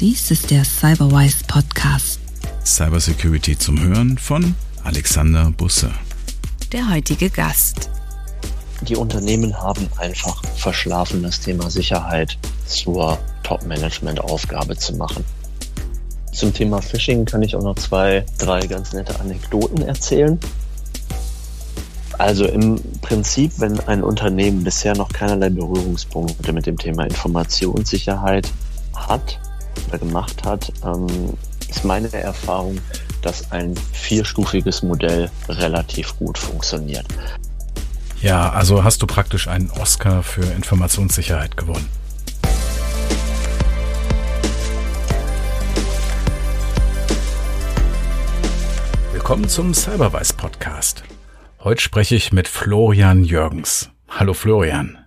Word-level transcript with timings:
Dies 0.00 0.30
ist 0.30 0.52
der 0.52 0.64
Cyberwise 0.64 1.38
Podcast. 1.48 2.20
Cybersecurity 2.64 3.58
zum 3.58 3.82
Hören 3.82 4.16
von 4.16 4.54
Alexander 4.84 5.50
Busse. 5.50 5.90
Der 6.70 6.88
heutige 6.88 7.28
Gast. 7.28 7.90
Die 8.82 8.94
Unternehmen 8.94 9.60
haben 9.60 9.88
einfach 9.96 10.40
verschlafen, 10.54 11.24
das 11.24 11.40
Thema 11.40 11.68
Sicherheit 11.68 12.38
zur 12.64 13.18
Top-Management-Aufgabe 13.42 14.76
zu 14.76 14.94
machen. 14.94 15.24
Zum 16.32 16.54
Thema 16.54 16.80
Phishing 16.80 17.24
kann 17.24 17.42
ich 17.42 17.56
auch 17.56 17.64
noch 17.64 17.74
zwei, 17.74 18.24
drei 18.38 18.60
ganz 18.68 18.92
nette 18.92 19.18
Anekdoten 19.18 19.82
erzählen. 19.82 20.38
Also 22.18 22.46
im 22.46 22.80
Prinzip, 23.00 23.50
wenn 23.56 23.80
ein 23.80 24.04
Unternehmen 24.04 24.62
bisher 24.62 24.96
noch 24.96 25.08
keinerlei 25.08 25.50
Berührungspunkte 25.50 26.52
mit 26.52 26.66
dem 26.66 26.78
Thema 26.78 27.02
Informationssicherheit 27.02 28.48
hat 28.94 29.40
oder 29.88 29.98
gemacht 29.98 30.44
hat, 30.44 30.72
ähm, 30.84 31.06
ist 31.68 31.84
meine 31.84 32.12
Erfahrung, 32.12 32.78
dass 33.22 33.50
ein 33.52 33.74
vierstufiges 33.92 34.82
Modell 34.82 35.30
relativ 35.48 36.16
gut 36.18 36.38
funktioniert. 36.38 37.06
Ja, 38.20 38.50
also 38.50 38.84
hast 38.84 39.00
du 39.02 39.06
praktisch 39.06 39.48
einen 39.48 39.70
Oscar 39.70 40.22
für 40.22 40.42
Informationssicherheit 40.42 41.56
gewonnen. 41.56 41.88
Willkommen 49.12 49.48
zum 49.48 49.74
Cyberwise 49.74 50.34
Podcast. 50.34 51.02
Heute 51.62 51.82
spreche 51.82 52.14
ich 52.14 52.32
mit 52.32 52.48
Florian 52.48 53.24
Jürgens. 53.24 53.90
Hallo 54.08 54.32
Florian. 54.32 54.98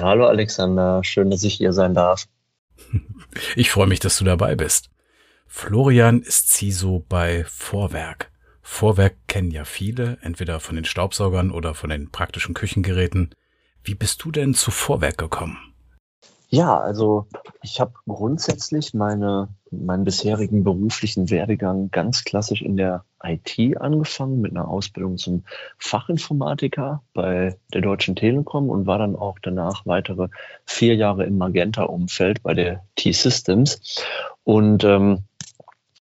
Hallo 0.00 0.26
Alexander, 0.26 1.02
schön, 1.02 1.30
dass 1.30 1.42
ich 1.42 1.54
hier 1.54 1.72
sein 1.72 1.94
darf. 1.94 2.26
Ich 3.56 3.70
freue 3.70 3.86
mich, 3.86 4.00
dass 4.00 4.18
du 4.18 4.24
dabei 4.24 4.56
bist. 4.56 4.90
Florian 5.46 6.22
ist 6.22 6.52
CISO 6.52 7.04
bei 7.08 7.44
Vorwerk. 7.44 8.30
Vorwerk 8.62 9.16
kennen 9.26 9.50
ja 9.50 9.64
viele, 9.64 10.18
entweder 10.22 10.60
von 10.60 10.76
den 10.76 10.84
Staubsaugern 10.84 11.50
oder 11.50 11.74
von 11.74 11.90
den 11.90 12.10
praktischen 12.10 12.54
Küchengeräten. 12.54 13.34
Wie 13.82 13.94
bist 13.94 14.22
du 14.24 14.30
denn 14.30 14.54
zu 14.54 14.70
Vorwerk 14.70 15.18
gekommen? 15.18 15.58
Ja, 16.48 16.78
also 16.78 17.26
ich 17.62 17.80
habe 17.80 17.94
grundsätzlich 18.06 18.92
meine, 18.94 19.48
meinen 19.70 20.04
bisherigen 20.04 20.64
beruflichen 20.64 21.30
Werdegang 21.30 21.90
ganz 21.90 22.24
klassisch 22.24 22.62
in 22.62 22.76
der 22.76 23.04
IT 23.22 23.80
angefangen, 23.80 24.40
mit 24.40 24.52
einer 24.52 24.68
Ausbildung 24.68 25.18
zum 25.18 25.44
Fachinformatiker 25.78 27.02
bei 27.12 27.56
der 27.72 27.80
Deutschen 27.80 28.16
Telekom 28.16 28.70
und 28.70 28.86
war 28.86 28.98
dann 28.98 29.16
auch 29.16 29.38
danach 29.40 29.86
weitere 29.86 30.28
vier 30.64 30.94
Jahre 30.94 31.24
im 31.24 31.38
Magenta-Umfeld 31.38 32.42
bei 32.42 32.54
der 32.54 32.84
T-Systems 32.96 34.04
und 34.44 34.84
ähm, 34.84 35.24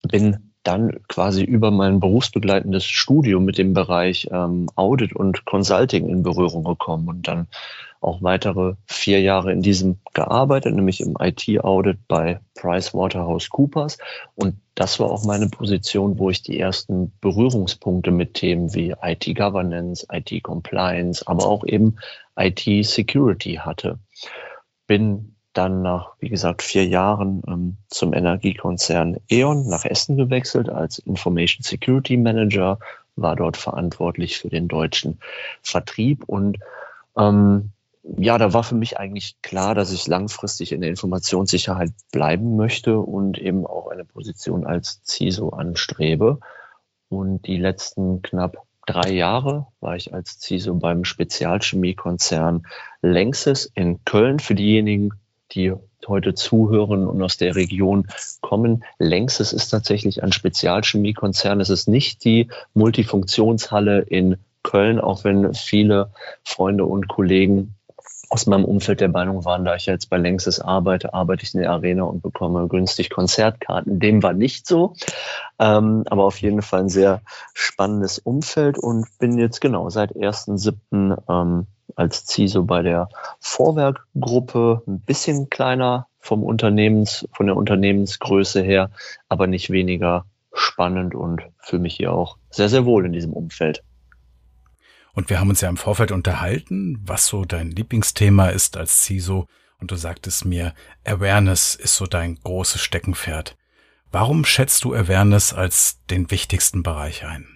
bin 0.08 0.48
dann 0.64 1.00
quasi 1.08 1.44
über 1.44 1.72
mein 1.72 2.00
berufsbegleitendes 2.00 2.86
Studium 2.86 3.45
mit 3.45 3.58
dem 3.58 3.73
Bereich 3.73 4.28
ähm, 4.32 4.70
Audit 4.76 5.16
und 5.16 5.45
Consulting 5.45 6.10
in 6.10 6.23
Berührung 6.23 6.66
gekommen 6.66 7.08
und 7.08 7.28
dann 7.28 7.48
auch 8.02 8.22
weitere 8.22 8.76
vier 8.86 9.22
Jahre 9.22 9.52
in 9.52 9.62
diesem 9.62 9.98
gearbeitet, 10.14 10.76
nämlich 10.76 11.02
im 11.02 11.16
IT-Audit 11.20 12.08
bei 12.08 12.39
PricewaterhouseCoopers. 12.56 13.98
Und 14.36 14.56
das 14.76 15.00
war 15.00 15.09
auch 15.09 15.26
meine 15.26 15.50
Position, 15.50 16.20
wo 16.20 16.30
ich 16.30 16.44
die 16.44 16.59
ersten 16.59 17.12
Berührungspunkte 17.22 18.12
mit 18.12 18.36
Themen 18.36 18.73
wie 18.73 18.94
IT-Governance, 19.02 20.06
IT-Compliance, 20.12 21.28
aber 21.28 21.48
auch 21.48 21.66
eben 21.66 21.95
IT-Security 22.36 23.56
hatte. 23.56 24.00
Bin 24.86 25.36
dann 25.54 25.82
nach, 25.82 26.14
wie 26.20 26.30
gesagt, 26.30 26.61
vier 26.61 26.86
Jahren 26.86 27.42
ähm, 27.48 27.78
zum 27.88 28.14
Energiekonzern 28.14 29.17
E.ON 29.28 29.67
nach 29.67 29.86
Essen 29.86 30.16
gewechselt 30.16 30.70
als 30.70 31.00
Information 31.00 31.64
Security 31.64 32.16
Manager, 32.16 32.78
war 33.16 33.36
dort 33.36 33.58
verantwortlich 33.58 34.38
für 34.38 34.50
den 34.50 34.67
deutschen 34.67 35.20
Vertrieb 35.64 36.23
und 36.26 36.60
ähm, 37.17 37.71
ja, 38.16 38.38
da 38.38 38.54
war 38.54 38.64
für 38.64 38.76
mich 38.76 38.98
eigentlich 38.98 39.42
klar, 39.42 39.76
dass 39.76 39.92
ich 39.92 40.08
langfristig 40.08 40.72
in 40.72 40.82
der 40.82 40.90
Informationssicherheit 40.90 41.92
bleiben 42.12 42.56
möchte 42.56 43.00
und 43.00 43.38
eben 43.38 43.66
auch 43.66 43.88
eine 43.88 44.06
Position 44.06 44.66
als 44.66 45.02
CISO 45.04 45.50
anstrebe. 45.50 46.40
Und 47.10 47.45
die 47.48 47.58
letzten 47.58 48.22
knapp 48.22 48.58
drei 48.86 49.12
Jahre 49.12 49.68
war 49.82 49.95
ich 49.95 50.14
als 50.14 50.40
CISO 50.40 50.76
beim 50.76 51.04
Spezialchemiekonzern 51.04 52.66
Längses 53.02 53.70
in 53.73 54.04
Köln. 54.06 54.39
Für 54.39 54.56
diejenigen, 54.56 55.12
die 55.52 55.74
heute 56.08 56.34
zuhören 56.34 57.08
und 57.08 57.22
aus 57.22 57.38
der 57.38 57.56
Region 57.56 58.08
kommen. 58.42 58.86
Längses 58.98 59.52
ist 59.52 59.70
tatsächlich 59.70 60.24
ein 60.24 60.32
Spezialchemiekonzern. 60.32 61.60
Es 61.60 61.70
ist 61.70 61.88
nicht 61.88 62.24
die 62.24 62.50
Multifunktionshalle 62.74 64.02
in 64.02 64.38
Köln, 64.64 65.00
auch 65.00 65.24
wenn 65.24 65.54
viele 65.54 66.12
Freunde 66.44 66.86
und 66.86 67.08
Kollegen 67.08 67.77
aus 68.30 68.45
meinem 68.45 68.65
Umfeld 68.65 69.02
der 69.02 69.10
Meinung 69.10 69.45
waren, 69.45 69.65
da 69.65 69.76
ich 69.76 69.86
jetzt 69.86 70.10
bei 70.10 70.17
Längstes 70.17 70.60
arbeite, 70.60 71.14
arbeite 71.14 71.43
ich 71.43 71.54
in 71.54 71.61
der 71.61 71.71
Arena 71.71 72.04
und 72.04 72.21
bekomme 72.21 72.67
günstig 72.67 73.10
Konzertkarten. 73.10 73.99
Dem 73.99 74.21
war 74.23 74.33
nicht 74.33 74.67
so, 74.67 74.93
ähm, 75.60 76.04
aber 76.08 76.26
auf 76.26 76.42
jeden 76.42 76.61
Fall 76.61 76.82
ein 76.82 76.89
sehr 76.89 77.21
spannendes 77.54 78.20
Umfeld 78.20 78.77
und 78.77 79.08
bin 79.20 79.38
jetzt 79.38 79.61
genau 79.61 79.89
seit 79.89 80.15
1.7. 80.15 81.17
Ähm, 81.30 81.67
als 81.95 82.26
CISO 82.27 82.64
bei 82.64 82.82
der 82.82 83.10
Vorwerkgruppe, 83.39 84.83
ein 84.88 84.99
bisschen 84.99 85.49
kleiner 85.49 86.08
vom 86.20 86.44
Unternehmens, 86.44 87.27
von 87.32 87.48
der 87.48 87.55
Unternehmensgröße 87.55 88.61
her, 88.61 88.92
aber 89.30 89.48
nicht 89.48 89.70
weniger 89.70 90.26
spannend 90.54 91.15
und 91.15 91.42
fühle 91.59 91.83
mich 91.83 91.95
hier 91.95 92.11
auch 92.11 92.38
sehr, 92.49 92.70
sehr 92.70 92.86
wohl 92.86 93.05
in 93.05 93.14
diesem 93.14 93.33
Umfeld. 93.33 93.83
Und 95.17 95.32
wir 95.32 95.39
haben 95.39 95.50
uns 95.50 95.61
ja 95.61 95.70
im 95.70 95.78
Vorfeld 95.78 96.11
unterhalten, 96.11 97.02
was 97.04 97.26
so 97.26 97.44
dein 97.44 97.72
Lieblingsthema 97.72 98.50
ist 98.50 98.78
als 98.78 99.04
CISO. 99.04 99.48
Und 99.80 99.89
du 99.89 99.95
sagtest 99.95 100.45
mir, 100.45 100.76
Awareness 101.05 101.73
ist 101.73 101.95
so 101.95 102.05
dein 102.05 102.36
großes 102.36 102.80
Steckenpferd. 102.80 103.58
Warum 104.11 104.45
schätzt 104.45 104.83
du 104.83 104.94
Awareness 104.94 105.56
als 105.56 106.06
den 106.11 106.30
wichtigsten 106.30 106.83
Bereich 106.83 107.26
ein? 107.26 107.48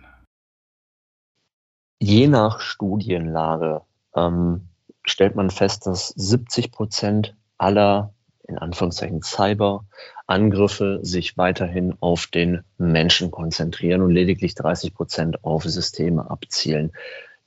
Je 2.00 2.28
nach 2.28 2.62
Studienlage 2.62 3.82
ähm, 4.16 4.70
stellt 5.04 5.36
man 5.36 5.52
fest, 5.52 5.86
dass 5.86 6.08
70 6.08 6.72
Prozent 6.72 7.36
aller 7.60 8.16
in 8.48 8.58
Anführungszeichen 8.58 9.22
Cyber-Angriffe 9.22 11.00
sich 11.04 11.38
weiterhin 11.38 11.96
auf 12.00 12.26
den 12.26 12.64
Menschen 12.80 13.30
konzentrieren 13.30 14.02
und 14.02 14.10
lediglich 14.10 14.56
30 14.56 14.96
Prozent 14.96 15.44
auf 15.44 15.64
Systeme 15.64 16.28
abzielen. 16.28 16.92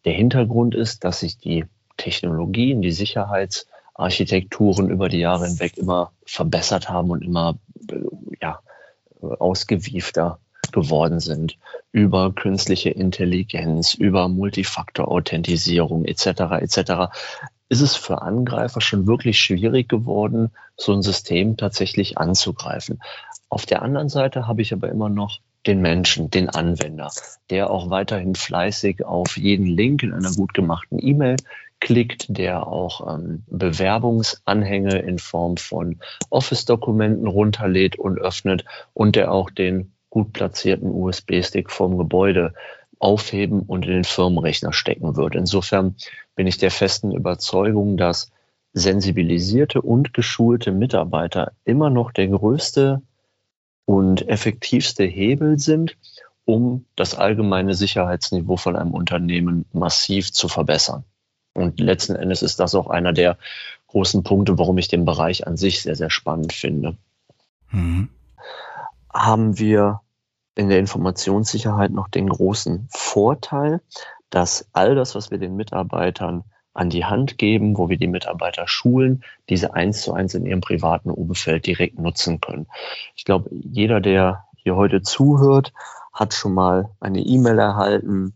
Der 0.05 0.13
Hintergrund 0.13 0.75
ist, 0.75 1.05
dass 1.05 1.21
sich 1.21 1.39
die 1.39 1.65
Technologien, 1.97 2.83
die 2.83 2.93
Sicherheitsarchitekturen 2.93 4.91
über 4.91 5.09
die 5.09 5.21
Jahre 5.21 5.47
hinweg 5.47 5.79
immer 5.79 6.13
verbessert 6.27 6.89
haben 6.89 7.11
und 7.11 7.23
immer 7.23 7.57
ja, 8.41 8.61
ausgewiefter 9.21 10.39
geworden 10.73 11.21
sind 11.21 11.57
über 11.93 12.33
künstliche 12.33 12.91
Intelligenz, 12.91 13.95
über 13.95 14.29
Multifaktor-Authentisierung 14.29 16.05
etc. 16.05 16.27
etc. 16.61 17.15
ist 17.69 17.81
es 17.81 17.95
für 17.95 18.23
Angreifer 18.23 18.81
schon 18.81 19.07
wirklich 19.07 19.39
schwierig 19.39 19.89
geworden, 19.89 20.51
so 20.77 20.93
ein 20.93 21.03
System 21.03 21.57
tatsächlich 21.57 22.19
anzugreifen. 22.19 23.01
Auf 23.49 23.67
der 23.67 23.83
anderen 23.83 24.09
Seite 24.09 24.49
habe 24.49 24.63
ich 24.63 24.73
aber 24.73 24.89
immer 24.89 25.09
noch 25.09 25.39
den 25.67 25.81
Menschen, 25.81 26.31
den 26.31 26.49
Anwender, 26.49 27.11
der 27.51 27.71
auch 27.71 27.91
weiterhin 27.91 28.35
fleißig 28.35 29.05
auf 29.05 29.37
jeden 29.37 29.67
Link 29.67 30.03
in 30.03 30.13
einer 30.13 30.33
gut 30.33 30.55
gemachten 30.55 30.99
E-Mail 31.01 31.37
klickt, 31.81 32.27
der 32.29 32.67
auch 32.67 33.15
ähm, 33.15 33.43
Bewerbungsanhänge 33.47 34.99
in 34.99 35.19
Form 35.19 35.57
von 35.57 36.01
Office-Dokumenten 36.31 37.27
runterlädt 37.27 37.99
und 37.99 38.19
öffnet 38.19 38.65
und 38.95 39.17
der 39.17 39.33
auch 39.33 39.51
den 39.51 39.93
gut 40.09 40.33
platzierten 40.33 40.91
USB-Stick 40.91 41.71
vom 41.71 41.99
Gebäude 41.99 42.55
aufheben 42.99 43.61
und 43.61 43.85
in 43.85 43.93
den 43.93 44.05
Firmenrechner 44.05 44.73
stecken 44.73 45.17
wird. 45.17 45.35
Insofern 45.35 45.97
bin 46.37 46.47
ich 46.47 46.57
der 46.57 46.71
festen 46.71 47.13
Überzeugung, 47.13 47.97
dass 47.97 48.31
sensibilisierte 48.73 49.83
und 49.83 50.15
geschulte 50.15 50.73
Mitarbeiter 50.73 51.53
immer 51.65 51.91
noch 51.91 52.13
der 52.13 52.29
größte 52.29 53.03
und 53.85 54.29
effektivste 54.29 55.05
Hebel 55.05 55.59
sind, 55.59 55.97
um 56.45 56.85
das 56.97 57.15
allgemeine 57.15 57.75
Sicherheitsniveau 57.75 58.57
von 58.57 58.77
einem 58.77 58.93
Unternehmen 58.93 59.65
massiv 59.73 60.33
zu 60.33 60.49
verbessern. 60.49 61.05
Und 61.55 61.81
letzten 61.81 62.17
Endes 62.17 62.43
ist 62.43 62.61
das 62.61 62.75
auch 62.75 62.89
einer 62.89 63.13
der 63.13 63.39
großen 63.87 64.23
Punkte, 64.25 64.59
warum 64.59 64.77
ich 64.79 64.89
den 64.89 65.05
Bereich 65.05 65.47
an 65.47 65.57
sich 65.57 65.83
sehr, 65.83 65.95
sehr 65.95 66.11
spannend 66.11 66.53
finde. 66.53 66.97
Mhm. 67.71 68.09
Haben 69.13 69.59
wir 69.59 70.01
in 70.57 70.69
der 70.69 70.79
Informationssicherheit 70.81 71.93
noch 71.93 72.09
den 72.09 72.29
großen 72.29 72.89
Vorteil, 72.91 73.81
dass 74.31 74.69
all 74.73 74.95
das, 74.95 75.15
was 75.15 75.31
wir 75.31 75.39
den 75.39 75.57
Mitarbeitern 75.57 76.45
an 76.75 76.91
die 76.91 77.05
Hand 77.05 77.39
geben, 77.39 77.79
wo 77.79 77.89
wir 77.89 77.97
die 77.97 78.09
Mitarbeiter 78.09 78.67
schulen, 78.67 79.25
diese 79.49 79.75
eins 79.75 80.03
zu 80.03 80.13
eins 80.13 80.35
in 80.35 80.45
ihrem 80.45 80.61
privaten 80.61 81.11
Umfeld 81.11 81.67
direkt 81.67 81.99
nutzen 81.99 82.41
können. 82.41 82.67
Ich 83.15 83.25
glaube, 83.25 83.49
jeder, 83.53 84.01
der 84.01 84.45
hier 84.57 84.77
heute 84.77 85.03
zuhört, 85.03 85.73
hat 86.13 86.35
schon 86.35 86.55
mal 86.55 86.91
eine 87.01 87.21
E-Mail 87.21 87.59
erhalten, 87.59 88.35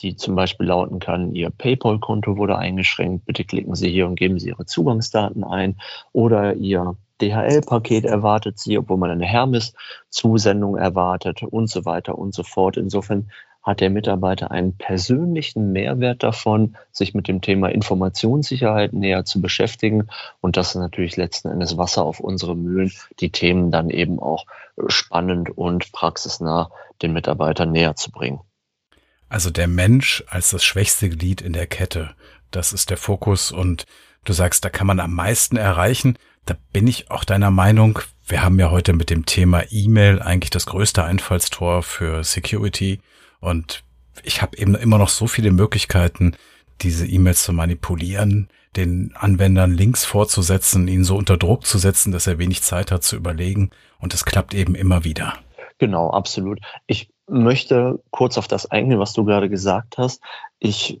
die 0.00 0.16
zum 0.16 0.34
Beispiel 0.34 0.66
lauten 0.66 0.98
kann, 0.98 1.34
Ihr 1.34 1.50
PayPal-Konto 1.50 2.36
wurde 2.36 2.56
eingeschränkt, 2.56 3.26
bitte 3.26 3.44
klicken 3.44 3.74
Sie 3.74 3.90
hier 3.90 4.06
und 4.06 4.14
geben 4.14 4.38
Sie 4.38 4.48
Ihre 4.48 4.64
Zugangsdaten 4.64 5.44
ein 5.44 5.76
oder 6.12 6.54
Ihr 6.54 6.96
DHL-Paket 7.20 8.04
erwartet 8.04 8.58
Sie, 8.58 8.78
obwohl 8.78 8.96
man 8.96 9.10
eine 9.10 9.26
Hermes-Zusendung 9.26 10.76
erwartet 10.76 11.42
und 11.42 11.68
so 11.68 11.84
weiter 11.84 12.18
und 12.18 12.34
so 12.34 12.42
fort. 12.42 12.76
Insofern 12.76 13.30
hat 13.62 13.80
der 13.80 13.90
Mitarbeiter 13.90 14.50
einen 14.50 14.76
persönlichen 14.76 15.72
Mehrwert 15.72 16.22
davon, 16.22 16.76
sich 16.92 17.14
mit 17.14 17.28
dem 17.28 17.42
Thema 17.42 17.68
Informationssicherheit 17.68 18.92
näher 18.92 19.24
zu 19.24 19.40
beschäftigen. 19.40 20.08
Und 20.40 20.56
das 20.56 20.70
ist 20.70 20.76
natürlich 20.76 21.16
letzten 21.16 21.48
Endes 21.48 21.76
Wasser 21.76 22.02
auf 22.02 22.20
unsere 22.20 22.56
Mühlen, 22.56 22.92
die 23.20 23.30
Themen 23.30 23.70
dann 23.70 23.90
eben 23.90 24.18
auch 24.18 24.46
spannend 24.88 25.50
und 25.50 25.92
praxisnah 25.92 26.70
den 27.02 27.12
Mitarbeitern 27.12 27.70
näher 27.70 27.96
zu 27.96 28.10
bringen. 28.10 28.40
Also 29.28 29.50
der 29.50 29.68
Mensch 29.68 30.24
als 30.28 30.50
das 30.50 30.64
schwächste 30.64 31.08
Glied 31.08 31.40
in 31.40 31.52
der 31.52 31.66
Kette, 31.66 32.14
das 32.50 32.72
ist 32.72 32.90
der 32.90 32.96
Fokus 32.96 33.52
und 33.52 33.84
du 34.24 34.32
sagst, 34.32 34.64
da 34.64 34.70
kann 34.70 34.86
man 34.86 35.00
am 35.00 35.14
meisten 35.14 35.56
erreichen. 35.56 36.16
Da 36.46 36.56
bin 36.72 36.86
ich 36.86 37.10
auch 37.10 37.24
deiner 37.24 37.50
Meinung. 37.50 38.00
Wir 38.26 38.42
haben 38.42 38.58
ja 38.58 38.70
heute 38.70 38.92
mit 38.92 39.10
dem 39.10 39.26
Thema 39.26 39.62
E-Mail 39.70 40.20
eigentlich 40.20 40.50
das 40.50 40.66
größte 40.66 41.04
Einfallstor 41.04 41.82
für 41.82 42.24
Security 42.24 43.00
und 43.40 43.82
ich 44.22 44.42
habe 44.42 44.56
eben 44.58 44.74
immer 44.74 44.98
noch 44.98 45.08
so 45.08 45.26
viele 45.26 45.50
Möglichkeiten, 45.50 46.36
diese 46.82 47.06
E-Mails 47.06 47.42
zu 47.42 47.52
manipulieren, 47.52 48.48
den 48.76 49.12
Anwendern 49.14 49.72
Links 49.72 50.04
vorzusetzen, 50.04 50.88
ihn 50.88 51.04
so 51.04 51.16
unter 51.16 51.36
Druck 51.36 51.66
zu 51.66 51.78
setzen, 51.78 52.12
dass 52.12 52.26
er 52.26 52.38
wenig 52.38 52.62
Zeit 52.62 52.90
hat 52.92 53.02
zu 53.02 53.16
überlegen. 53.16 53.70
Und 53.98 54.14
es 54.14 54.24
klappt 54.24 54.54
eben 54.54 54.74
immer 54.74 55.04
wieder. 55.04 55.34
Genau, 55.78 56.10
absolut. 56.10 56.60
Ich 56.86 57.10
möchte 57.26 58.02
kurz 58.10 58.38
auf 58.38 58.48
das 58.48 58.66
eingehen, 58.66 58.98
was 58.98 59.12
du 59.12 59.24
gerade 59.24 59.48
gesagt 59.48 59.98
hast. 59.98 60.20
Ich 60.58 61.00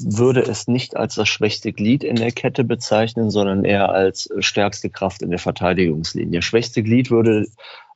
würde 0.00 0.42
es 0.42 0.68
nicht 0.68 0.96
als 0.96 1.14
das 1.14 1.28
schwächste 1.28 1.72
Glied 1.72 2.04
in 2.04 2.16
der 2.16 2.32
Kette 2.32 2.64
bezeichnen, 2.64 3.30
sondern 3.30 3.64
eher 3.64 3.90
als 3.90 4.28
stärkste 4.38 4.90
Kraft 4.90 5.22
in 5.22 5.30
der 5.30 5.38
Verteidigungslinie. 5.38 6.42
Schwächste 6.42 6.82
Glied 6.82 7.10
würde 7.10 7.46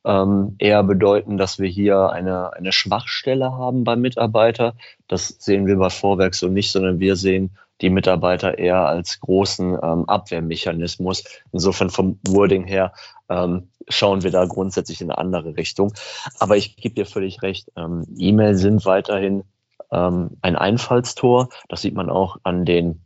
ähm, 0.05 0.57
eher 0.59 0.83
bedeuten, 0.83 1.37
dass 1.37 1.59
wir 1.59 1.69
hier 1.69 2.11
eine, 2.11 2.53
eine 2.55 2.73
Schwachstelle 2.73 3.53
haben 3.53 3.85
beim 3.85 4.01
Mitarbeiter. 4.01 4.75
Das 5.09 5.29
sehen 5.39 5.67
wir 5.67 5.77
bei 5.77 5.91
Vorwerk 5.91 6.35
so 6.35 6.49
nicht, 6.49 6.73
sondern 6.73 7.01
wir 7.01 7.17
sehen 7.17 7.57
die 7.81 7.91
Mitarbeiter 7.91 8.59
eher 8.59 8.87
als 8.87 9.21
großen 9.21 9.79
ähm, 9.83 10.09
Abwehrmechanismus. 10.09 11.25
Insofern 11.53 11.91
vom 11.91 12.19
Wording 12.27 12.65
her 12.65 12.93
ähm, 13.29 13.69
schauen 13.89 14.23
wir 14.23 14.31
da 14.31 14.45
grundsätzlich 14.45 15.01
in 15.01 15.11
eine 15.11 15.19
andere 15.19 15.57
Richtung. 15.57 15.93
Aber 16.39 16.57
ich 16.57 16.77
gebe 16.77 16.95
dir 16.95 17.07
völlig 17.07 17.43
recht, 17.43 17.71
ähm, 17.77 18.07
E-Mail 18.17 18.55
sind 18.55 18.85
weiterhin 18.87 19.45
ähm, 19.91 20.31
ein 20.43 20.57
Einfallstor. 20.57 21.49
Das 21.69 21.83
sieht 21.83 21.95
man 21.95 22.09
auch 22.09 22.39
an 22.45 22.65
den 22.65 23.03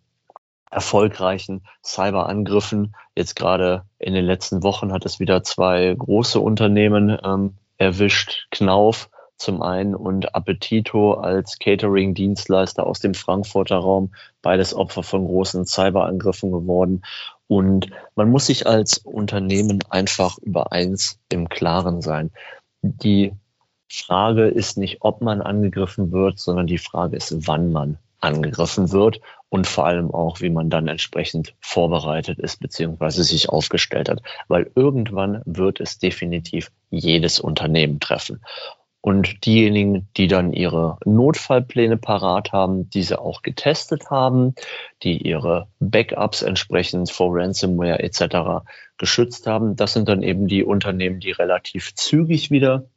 erfolgreichen 0.71 1.63
Cyberangriffen. 1.85 2.95
Jetzt 3.15 3.37
gerade 3.37 3.85
in 3.99 4.15
den 4.15 4.25
letzten 4.25 4.63
Wochen 4.63 4.93
hat 4.93 5.05
es 5.05 5.21
wieder 5.21 5.43
zwei 5.43 5.95
große 5.97 6.41
Unternehmen 6.41 7.17
ähm, 7.23 7.55
erwischt. 7.79 8.47
Knauf 8.51 9.09
zum 9.37 9.63
einen 9.63 9.95
und 9.95 10.35
Appetito 10.35 11.15
als 11.15 11.59
Catering-Dienstleister 11.59 12.87
aus 12.87 13.01
dem 13.01 13.15
Frankfurter 13.15 13.77
Raum, 13.77 14.15
beides 14.43 14.75
Opfer 14.75 15.03
von 15.03 15.27
großen 15.27 15.67
Cyberangriffen 15.67 16.51
geworden. 16.51 17.03
Und 17.47 17.91
man 18.15 18.31
muss 18.31 18.47
sich 18.47 18.67
als 18.67 18.99
Unternehmen 18.99 19.81
einfach 19.91 20.39
über 20.39 20.73
eins 20.73 21.21
im 21.29 21.49
Klaren 21.49 22.01
sein. 22.01 22.31
Die 22.83 23.35
Frage 23.89 24.49
ist 24.49 24.79
nicht, 24.79 24.99
ob 25.01 25.21
man 25.21 25.43
angegriffen 25.43 26.13
wird, 26.13 26.39
sondern 26.39 26.67
die 26.67 26.79
Frage 26.79 27.17
ist, 27.17 27.47
wann 27.47 27.73
man 27.73 27.99
angegriffen 28.21 28.91
wird 28.91 29.21
und 29.49 29.67
vor 29.67 29.87
allem 29.87 30.11
auch, 30.11 30.41
wie 30.41 30.51
man 30.51 30.71
dann 30.71 30.89
entsprechend 30.89 31.55
vorbereitet 31.61 32.39
ist 32.39 32.61
beziehungsweise 32.61 33.23
sich 33.23 33.49
aufgestellt 33.49 34.09
hat. 34.09 34.23
Weil 34.49 34.71
irgendwann 34.75 35.43
wird 35.45 35.81
es 35.81 35.99
definitiv 35.99 36.71
jedes 36.91 37.39
Unternehmen 37.41 38.01
treffen. 38.01 38.41
Und 39.01 39.47
diejenigen, 39.47 40.09
die 40.17 40.27
dann 40.27 40.53
ihre 40.53 40.99
Notfallpläne 41.05 41.97
parat 41.97 42.51
haben, 42.51 42.91
diese 42.91 43.21
auch 43.21 43.43
getestet 43.43 44.11
haben, 44.11 44.57
die 45.05 45.19
ihre 45.19 45.69
Backups 45.79 46.43
entsprechend 46.43 47.13
vor 47.13 47.31
Ransomware 47.33 48.01
etc. 48.01 48.67
geschützt 48.97 49.47
haben, 49.47 49.77
das 49.77 49.93
sind 49.93 50.09
dann 50.09 50.25
eben 50.25 50.49
die 50.49 50.65
Unternehmen, 50.65 51.21
die 51.21 51.31
relativ 51.31 51.95
zügig 51.95 52.51
wieder 52.51 52.89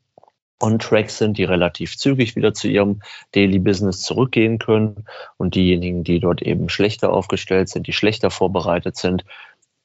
on 0.62 0.80
track 0.80 1.10
sind, 1.10 1.38
die 1.38 1.44
relativ 1.44 1.98
zügig 1.98 2.36
wieder 2.36 2.54
zu 2.54 2.68
ihrem 2.68 3.02
Daily 3.32 3.60
Business 3.60 4.02
zurückgehen 4.02 4.60
können. 4.60 5.06
Und 5.38 5.56
diejenigen, 5.56 6.04
die 6.04 6.20
dort 6.20 6.42
eben 6.42 6.70
schlechter 6.70 7.12
aufgestellt 7.12 7.70
sind, 7.70 7.88
die 7.88 7.94
schlechter 7.94 8.30
vorbereitet 8.30 8.98
sind, 8.98 9.24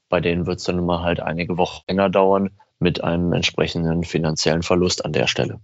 bei 0.08 0.20
denen 0.20 0.46
wird 0.46 0.58
es 0.58 0.64
dann 0.64 0.78
immer 0.78 1.02
halt 1.02 1.20
einige 1.20 1.56
Wochen 1.56 1.82
länger 1.88 2.10
dauern 2.10 2.50
mit 2.78 3.02
einem 3.02 3.32
entsprechenden 3.32 4.04
finanziellen 4.04 4.62
Verlust 4.62 5.04
an 5.04 5.12
der 5.12 5.26
Stelle. 5.26 5.60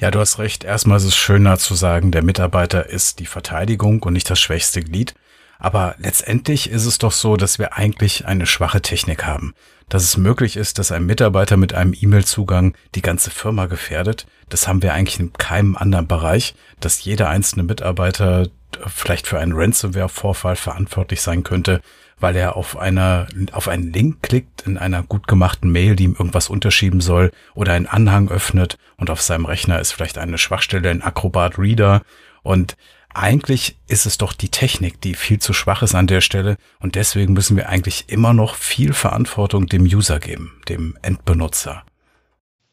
Ja, 0.00 0.12
du 0.12 0.20
hast 0.20 0.38
recht. 0.38 0.62
Erstmal 0.62 0.98
ist 0.98 1.04
es 1.04 1.16
schöner 1.16 1.58
zu 1.58 1.74
sagen, 1.74 2.12
der 2.12 2.22
Mitarbeiter 2.22 2.86
ist 2.86 3.18
die 3.18 3.26
Verteidigung 3.26 4.02
und 4.02 4.12
nicht 4.12 4.30
das 4.30 4.38
schwächste 4.38 4.80
Glied. 4.82 5.14
Aber 5.58 5.96
letztendlich 5.98 6.70
ist 6.70 6.86
es 6.86 6.98
doch 6.98 7.12
so, 7.12 7.36
dass 7.36 7.58
wir 7.58 7.76
eigentlich 7.76 8.26
eine 8.26 8.46
schwache 8.46 8.80
Technik 8.80 9.24
haben. 9.24 9.54
Dass 9.88 10.04
es 10.04 10.16
möglich 10.16 10.56
ist, 10.56 10.78
dass 10.78 10.92
ein 10.92 11.06
Mitarbeiter 11.06 11.56
mit 11.56 11.74
einem 11.74 11.94
E-Mail-Zugang 11.98 12.74
die 12.94 13.02
ganze 13.02 13.30
Firma 13.30 13.66
gefährdet, 13.66 14.26
das 14.48 14.68
haben 14.68 14.82
wir 14.82 14.94
eigentlich 14.94 15.18
in 15.18 15.32
keinem 15.32 15.76
anderen 15.76 16.06
Bereich, 16.06 16.54
dass 16.80 17.02
jeder 17.04 17.28
einzelne 17.28 17.64
Mitarbeiter 17.64 18.48
vielleicht 18.86 19.26
für 19.26 19.38
einen 19.38 19.54
Ransomware-Vorfall 19.54 20.56
verantwortlich 20.56 21.22
sein 21.22 21.42
könnte, 21.42 21.80
weil 22.20 22.36
er 22.36 22.56
auf 22.56 22.76
einer, 22.76 23.26
auf 23.52 23.68
einen 23.68 23.92
Link 23.92 24.22
klickt 24.22 24.62
in 24.62 24.76
einer 24.78 25.02
gut 25.02 25.26
gemachten 25.26 25.70
Mail, 25.70 25.96
die 25.96 26.04
ihm 26.04 26.16
irgendwas 26.18 26.48
unterschieben 26.48 27.00
soll 27.00 27.32
oder 27.54 27.72
einen 27.72 27.86
Anhang 27.86 28.30
öffnet 28.30 28.76
und 28.96 29.10
auf 29.10 29.22
seinem 29.22 29.46
Rechner 29.46 29.80
ist 29.80 29.92
vielleicht 29.92 30.18
eine 30.18 30.38
Schwachstelle 30.38 30.90
in 30.90 31.02
Acrobat 31.02 31.58
Reader 31.58 32.02
und 32.42 32.76
eigentlich 33.18 33.76
ist 33.88 34.06
es 34.06 34.16
doch 34.16 34.32
die 34.32 34.48
Technik, 34.48 35.00
die 35.00 35.14
viel 35.14 35.40
zu 35.40 35.52
schwach 35.52 35.82
ist 35.82 35.94
an 35.94 36.06
der 36.06 36.20
Stelle 36.20 36.56
und 36.80 36.94
deswegen 36.94 37.32
müssen 37.32 37.56
wir 37.56 37.68
eigentlich 37.68 38.04
immer 38.08 38.32
noch 38.32 38.54
viel 38.54 38.92
Verantwortung 38.92 39.66
dem 39.66 39.82
User 39.82 40.20
geben, 40.20 40.60
dem 40.68 40.96
Endbenutzer. 41.02 41.82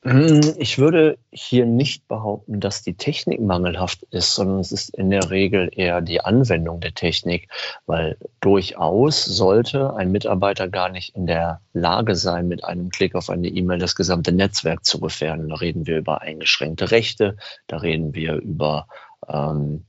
Hm, 0.04 0.54
ich 0.60 0.78
würde 0.78 1.18
hier 1.32 1.66
nicht 1.66 2.08
behaupten, 2.08 2.60
dass 2.60 2.84
die 2.84 2.94
Technik 2.94 3.42
mangelhaft 3.42 4.04
ist, 4.12 4.36
sondern 4.36 4.60
es 4.60 4.72
ist 4.72 4.96
in 4.96 5.10
der 5.10 5.32
Regel 5.32 5.72
eher 5.74 6.00
die 6.02 6.22
Anwendung 6.22 6.80
der 6.80 6.94
Technik, 6.94 7.50
weil 7.88 8.16
durchaus 8.40 9.26
sollte 9.26 9.96
ein 9.96 10.12
Mitarbeiter 10.12 10.68
gar 10.68 10.90
nicht 10.90 11.16
in 11.16 11.26
der 11.26 11.60
Lage 11.74 12.16
sein, 12.16 12.48
mit 12.48 12.64
einem 12.64 12.90
Klick 12.92 13.16
auf 13.16 13.32
eine 13.32 13.48
E-Mail 13.48 13.80
das 13.80 13.96
gesamte 13.96 14.32
Netzwerk 14.32 14.86
zu 14.86 15.00
gefährden. 15.00 15.50
Da 15.50 15.56
reden 15.56 15.88
wir 15.88 15.98
über 15.98 16.22
eingeschränkte 16.22 16.92
Rechte, 16.92 17.36
da 17.66 17.78
reden 17.78 18.14
wir 18.14 18.36
über 18.36 18.88
ähm, 19.28 19.86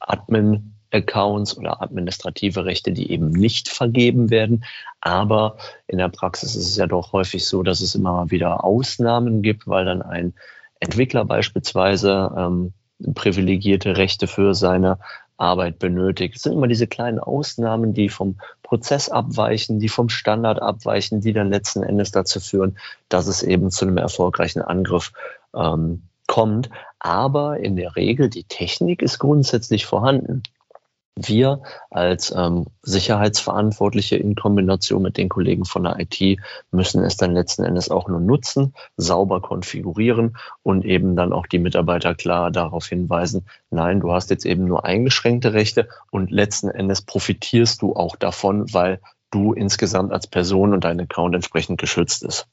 Admin 0.00 0.74
Accounts 0.90 1.56
oder 1.56 1.82
administrative 1.82 2.64
Rechte, 2.64 2.92
die 2.92 3.10
eben 3.10 3.28
nicht 3.28 3.68
vergeben 3.68 4.30
werden. 4.30 4.64
Aber 5.00 5.58
in 5.86 5.98
der 5.98 6.08
Praxis 6.08 6.54
ist 6.56 6.68
es 6.68 6.76
ja 6.76 6.86
doch 6.86 7.12
häufig 7.12 7.46
so, 7.46 7.62
dass 7.62 7.80
es 7.80 7.94
immer 7.94 8.12
mal 8.12 8.30
wieder 8.30 8.64
Ausnahmen 8.64 9.42
gibt, 9.42 9.66
weil 9.66 9.84
dann 9.84 10.02
ein 10.02 10.34
Entwickler 10.80 11.24
beispielsweise 11.24 12.32
ähm, 12.36 12.72
privilegierte 13.14 13.96
Rechte 13.96 14.26
für 14.26 14.54
seine 14.54 14.98
Arbeit 15.36 15.78
benötigt. 15.78 16.36
Es 16.36 16.42
sind 16.42 16.54
immer 16.54 16.66
diese 16.66 16.88
kleinen 16.88 17.20
Ausnahmen, 17.20 17.94
die 17.94 18.08
vom 18.08 18.40
Prozess 18.62 19.08
abweichen, 19.08 19.78
die 19.78 19.88
vom 19.88 20.08
Standard 20.08 20.60
abweichen, 20.60 21.20
die 21.20 21.32
dann 21.32 21.50
letzten 21.50 21.84
Endes 21.84 22.10
dazu 22.10 22.40
führen, 22.40 22.76
dass 23.08 23.28
es 23.28 23.42
eben 23.42 23.70
zu 23.70 23.86
einem 23.86 23.98
erfolgreichen 23.98 24.62
Angriff 24.62 25.12
ähm, 25.54 26.02
kommt. 26.28 26.70
Aber 27.00 27.58
in 27.58 27.74
der 27.74 27.96
Regel, 27.96 28.30
die 28.30 28.44
Technik 28.44 29.02
ist 29.02 29.18
grundsätzlich 29.18 29.86
vorhanden 29.86 30.44
wir 31.26 31.62
als 31.90 32.32
ähm, 32.36 32.66
Sicherheitsverantwortliche 32.82 34.16
in 34.16 34.34
Kombination 34.34 35.02
mit 35.02 35.16
den 35.16 35.28
Kollegen 35.28 35.64
von 35.64 35.84
der 35.84 35.98
IT 35.98 36.38
müssen 36.70 37.02
es 37.02 37.16
dann 37.16 37.32
letzten 37.32 37.64
Endes 37.64 37.90
auch 37.90 38.08
nur 38.08 38.20
nutzen, 38.20 38.74
sauber 38.96 39.40
konfigurieren 39.40 40.36
und 40.62 40.84
eben 40.84 41.16
dann 41.16 41.32
auch 41.32 41.46
die 41.46 41.58
Mitarbeiter 41.58 42.14
klar 42.14 42.50
darauf 42.50 42.86
hinweisen, 42.86 43.46
nein, 43.70 44.00
du 44.00 44.12
hast 44.12 44.30
jetzt 44.30 44.46
eben 44.46 44.64
nur 44.64 44.84
eingeschränkte 44.84 45.52
Rechte 45.52 45.88
und 46.10 46.30
letzten 46.30 46.68
Endes 46.68 47.02
profitierst 47.02 47.82
du 47.82 47.94
auch 47.94 48.16
davon, 48.16 48.72
weil 48.72 49.00
du 49.30 49.52
insgesamt 49.52 50.12
als 50.12 50.26
Person 50.26 50.72
und 50.72 50.84
dein 50.84 51.00
Account 51.00 51.34
entsprechend 51.34 51.78
geschützt 51.78 52.22
ist. 52.22 52.46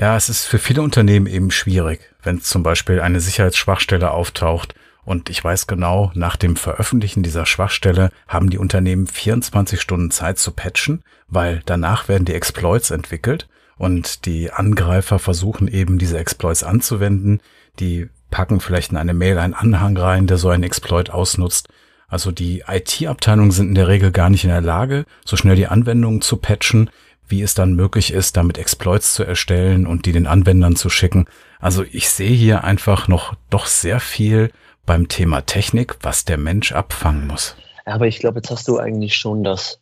Ja, 0.00 0.16
es 0.16 0.28
ist 0.28 0.44
für 0.44 0.60
viele 0.60 0.82
Unternehmen 0.82 1.26
eben 1.26 1.50
schwierig, 1.50 2.14
wenn 2.22 2.40
zum 2.40 2.62
Beispiel 2.62 3.00
eine 3.00 3.18
Sicherheitsschwachstelle 3.18 4.12
auftaucht 4.12 4.76
Und 5.04 5.28
ich 5.28 5.42
weiß 5.42 5.66
genau, 5.66 6.12
nach 6.14 6.36
dem 6.36 6.54
Veröffentlichen 6.54 7.24
dieser 7.24 7.46
Schwachstelle 7.46 8.10
haben 8.28 8.48
die 8.48 8.58
Unternehmen 8.58 9.08
24 9.08 9.80
Stunden 9.80 10.12
Zeit 10.12 10.38
zu 10.38 10.52
patchen, 10.52 11.02
weil 11.26 11.62
danach 11.66 12.06
werden 12.06 12.26
die 12.26 12.34
Exploits 12.34 12.92
entwickelt 12.92 13.48
und 13.76 14.24
die 14.24 14.52
Angreifer 14.52 15.18
versuchen 15.18 15.66
eben 15.66 15.98
diese 15.98 16.18
Exploits 16.18 16.62
anzuwenden. 16.62 17.40
Die 17.80 18.08
packen 18.30 18.60
vielleicht 18.60 18.92
in 18.92 18.98
eine 18.98 19.14
Mail 19.14 19.38
einen 19.38 19.54
Anhang 19.54 19.96
rein, 19.96 20.28
der 20.28 20.36
so 20.36 20.48
einen 20.50 20.62
Exploit 20.62 21.10
ausnutzt. 21.10 21.70
Also 22.06 22.30
die 22.30 22.62
IT-Abteilungen 22.68 23.50
sind 23.50 23.68
in 23.68 23.74
der 23.74 23.88
Regel 23.88 24.12
gar 24.12 24.30
nicht 24.30 24.44
in 24.44 24.50
der 24.50 24.60
Lage, 24.60 25.06
so 25.24 25.36
schnell 25.36 25.56
die 25.56 25.66
Anwendungen 25.66 26.20
zu 26.20 26.36
patchen, 26.36 26.88
wie 27.28 27.42
es 27.42 27.54
dann 27.54 27.74
möglich 27.74 28.12
ist, 28.12 28.36
damit 28.36 28.58
Exploits 28.58 29.14
zu 29.14 29.24
erstellen 29.24 29.86
und 29.86 30.06
die 30.06 30.12
den 30.12 30.26
Anwendern 30.26 30.76
zu 30.76 30.90
schicken. 30.90 31.26
Also 31.60 31.84
ich 31.90 32.10
sehe 32.10 32.34
hier 32.34 32.64
einfach 32.64 33.08
noch 33.08 33.34
doch 33.50 33.66
sehr 33.66 34.00
viel 34.00 34.50
beim 34.86 35.08
Thema 35.08 35.42
Technik, 35.42 35.96
was 36.02 36.24
der 36.24 36.38
Mensch 36.38 36.72
abfangen 36.72 37.26
muss. 37.26 37.56
Aber 37.84 38.06
ich 38.06 38.18
glaube, 38.18 38.38
jetzt 38.38 38.50
hast 38.50 38.68
du 38.68 38.78
eigentlich 38.78 39.16
schon 39.16 39.44
das 39.44 39.80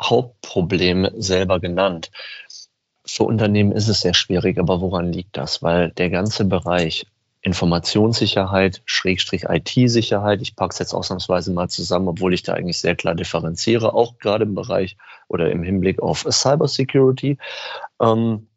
Hauptproblem 0.00 1.08
selber 1.16 1.60
genannt. 1.60 2.10
Für 3.04 3.24
Unternehmen 3.24 3.72
ist 3.72 3.88
es 3.88 4.00
sehr 4.00 4.14
schwierig, 4.14 4.58
aber 4.58 4.80
woran 4.80 5.12
liegt 5.12 5.36
das? 5.36 5.62
Weil 5.62 5.90
der 5.90 6.10
ganze 6.10 6.44
Bereich 6.44 7.06
Informationssicherheit, 7.42 8.82
Schrägstrich 8.84 9.44
IT-Sicherheit. 9.44 10.42
Ich 10.42 10.56
packe 10.56 10.72
es 10.72 10.78
jetzt 10.78 10.92
ausnahmsweise 10.92 11.52
mal 11.52 11.68
zusammen, 11.68 12.08
obwohl 12.08 12.34
ich 12.34 12.42
da 12.42 12.52
eigentlich 12.52 12.78
sehr 12.78 12.96
klar 12.96 13.14
differenziere, 13.14 13.94
auch 13.94 14.18
gerade 14.18 14.44
im 14.44 14.54
Bereich 14.54 14.96
oder 15.28 15.50
im 15.50 15.62
Hinblick 15.62 16.02
auf 16.02 16.26
Cybersecurity. 16.28 17.38
Ähm, 18.00 18.48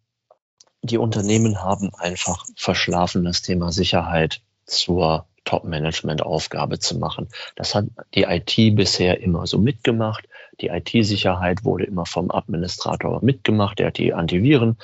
die 0.82 0.98
Unternehmen 0.98 1.64
haben 1.64 1.92
einfach 1.96 2.46
verschlafen, 2.58 3.24
das 3.24 3.42
Thema 3.42 3.72
Sicherheit 3.72 4.42
zur 4.66 5.28
Top-Management-Aufgabe 5.46 6.80
zu 6.80 6.98
machen. 6.98 7.30
Das 7.56 7.76
hat 7.76 7.86
die 8.16 8.24
IT 8.24 8.76
bisher 8.76 9.22
immer 9.22 9.48
so 9.48 9.60
mitgemacht. 9.60 10.28
Die 10.62 10.68
IT-Sicherheit 10.68 11.64
wurde 11.64 11.86
immer 11.86 12.06
vom 12.06 12.32
Administrator 12.32 13.24
mitgemacht. 13.24 13.80
Der 13.80 13.88
hat 13.88 13.98
die 13.98 14.14
Antiviren 14.14 14.78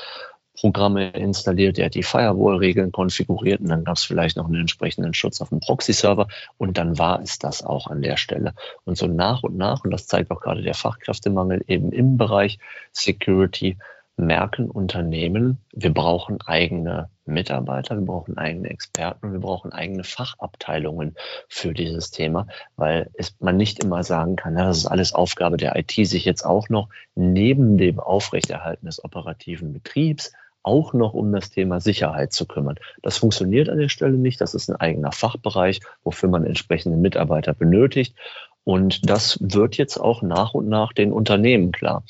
Programme 0.60 1.12
installiert, 1.12 1.78
der 1.78 1.86
hat 1.86 1.96
die 1.96 2.04
Firewall-Regeln 2.04 2.92
konfiguriert 2.92 3.62
und 3.62 3.70
dann 3.70 3.86
gab 3.86 3.96
es 3.96 4.04
vielleicht 4.04 4.36
noch 4.36 4.46
einen 4.46 4.62
entsprechenden 4.62 5.14
Schutz 5.14 5.40
auf 5.40 5.50
dem 5.50 5.62
Proxy-Server 5.62 6.28
und 6.58 6.78
dann 6.78 6.98
war 6.98 7.22
es 7.22 7.40
das 7.40 7.64
auch 7.64 7.88
an 7.88 8.02
der 8.02 8.18
Stelle. 8.18 8.54
Und 8.84 8.98
so 8.98 9.08
nach 9.08 9.44
und 9.44 9.56
nach, 9.56 9.86
und 9.86 9.92
das 9.92 10.08
zeigt 10.08 10.32
auch 10.32 10.42
gerade 10.42 10.62
der 10.62 10.74
Fachkräftemangel 10.74 11.64
eben 11.68 11.94
im 11.94 12.18
Bereich 12.18 12.60
Security, 12.92 13.78
merken 14.20 14.70
Unternehmen, 14.70 15.60
wir 15.74 15.94
brauchen 15.94 16.40
eigene 16.46 17.10
Mitarbeiter, 17.26 17.96
wir 17.96 18.06
brauchen 18.06 18.38
eigene 18.38 18.70
Experten 18.70 19.32
wir 19.32 19.40
brauchen 19.40 19.72
eigene 19.72 20.04
Fachabteilungen 20.04 21.16
für 21.48 21.74
dieses 21.74 22.12
Thema, 22.12 22.48
weil 22.76 23.10
es, 23.14 23.36
man 23.40 23.56
nicht 23.56 23.82
immer 23.82 24.04
sagen 24.04 24.36
kann, 24.36 24.58
ja, 24.58 24.66
das 24.66 24.80
ist 24.80 24.88
alles 24.88 25.14
Aufgabe 25.14 25.56
der 25.56 25.78
IT, 25.78 25.92
sich 25.92 26.26
jetzt 26.26 26.44
auch 26.44 26.68
noch 26.68 26.90
neben 27.16 27.78
dem 27.78 28.00
Aufrechterhalten 28.00 28.88
des 28.88 29.02
operativen 29.04 29.72
Betriebs 29.72 30.34
auch 30.64 30.94
noch 30.94 31.14
um 31.14 31.32
das 31.32 31.50
Thema 31.50 31.80
Sicherheit 31.80 32.34
zu 32.34 32.46
kümmern. 32.46 32.76
Das 33.02 33.18
funktioniert 33.18 33.70
an 33.70 33.78
der 33.78 33.90
Stelle 33.90 34.18
nicht. 34.18 34.42
Das 34.42 34.54
ist 34.54 34.70
ein 34.70 34.76
eigener 34.76 35.12
Fachbereich, 35.12 35.80
wofür 36.04 36.30
man 36.30 36.46
entsprechende 36.46 36.98
Mitarbeiter 36.98 37.54
benötigt. 37.54 38.16
Und 38.64 39.10
das 39.10 39.40
wird 39.42 39.78
jetzt 39.78 39.98
auch 39.98 40.22
nach 40.22 40.54
und 40.54 40.70
nach 40.70 40.94
den 40.94 41.12
Unternehmen 41.12 41.72
klar. 41.72 42.04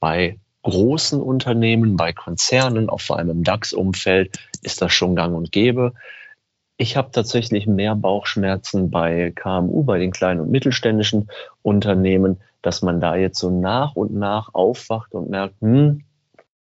Bei 0.00 0.38
großen 0.62 1.20
Unternehmen, 1.20 1.96
bei 1.96 2.12
Konzernen, 2.12 2.90
auch 2.90 3.00
vor 3.00 3.18
allem 3.18 3.30
im 3.30 3.44
DAX-Umfeld, 3.44 4.38
ist 4.62 4.82
das 4.82 4.92
schon 4.92 5.14
gang 5.16 5.34
und 5.34 5.52
gäbe. 5.52 5.94
Ich 6.76 6.96
habe 6.96 7.10
tatsächlich 7.12 7.66
mehr 7.66 7.94
Bauchschmerzen 7.94 8.90
bei 8.90 9.32
KMU, 9.34 9.82
bei 9.84 9.98
den 9.98 10.12
kleinen 10.12 10.40
und 10.40 10.50
mittelständischen 10.50 11.30
Unternehmen, 11.62 12.40
dass 12.62 12.82
man 12.82 13.00
da 13.00 13.16
jetzt 13.16 13.38
so 13.38 13.50
nach 13.50 13.96
und 13.96 14.14
nach 14.14 14.54
aufwacht 14.54 15.12
und 15.12 15.30
merkt, 15.30 15.60
hm, 15.60 16.04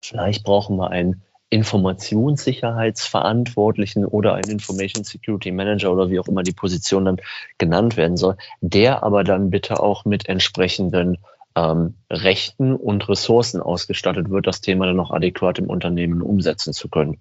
Vielleicht 0.04 0.44
brauchen 0.44 0.78
wir 0.78 0.92
einen 0.92 1.24
Informationssicherheitsverantwortlichen 1.50 4.06
oder 4.06 4.34
einen 4.34 4.52
Information 4.52 5.04
Security 5.04 5.52
Manager 5.52 5.92
oder 5.94 6.10
wie 6.10 6.20
auch 6.20 6.28
immer 6.28 6.44
die 6.44 6.52
Position 6.52 7.06
dann 7.06 7.18
genannt 7.58 7.96
werden 7.96 8.18
soll, 8.18 8.36
der 8.62 9.04
aber 9.04 9.24
dann 9.24 9.50
bitte 9.50 9.80
auch 9.80 10.04
mit 10.04 10.28
entsprechenden 10.28 11.20
ähm, 11.56 11.94
Rechten 12.10 12.76
und 12.76 13.08
Ressourcen 13.08 13.62
ausgestattet 13.62 14.30
wird, 14.30 14.46
das 14.48 14.60
Thema 14.62 14.88
dann 14.88 15.00
auch 15.00 15.12
adäquat 15.12 15.60
im 15.60 15.70
Unternehmen 15.70 16.22
umsetzen 16.22 16.74
zu 16.74 16.90
können. 16.90 17.20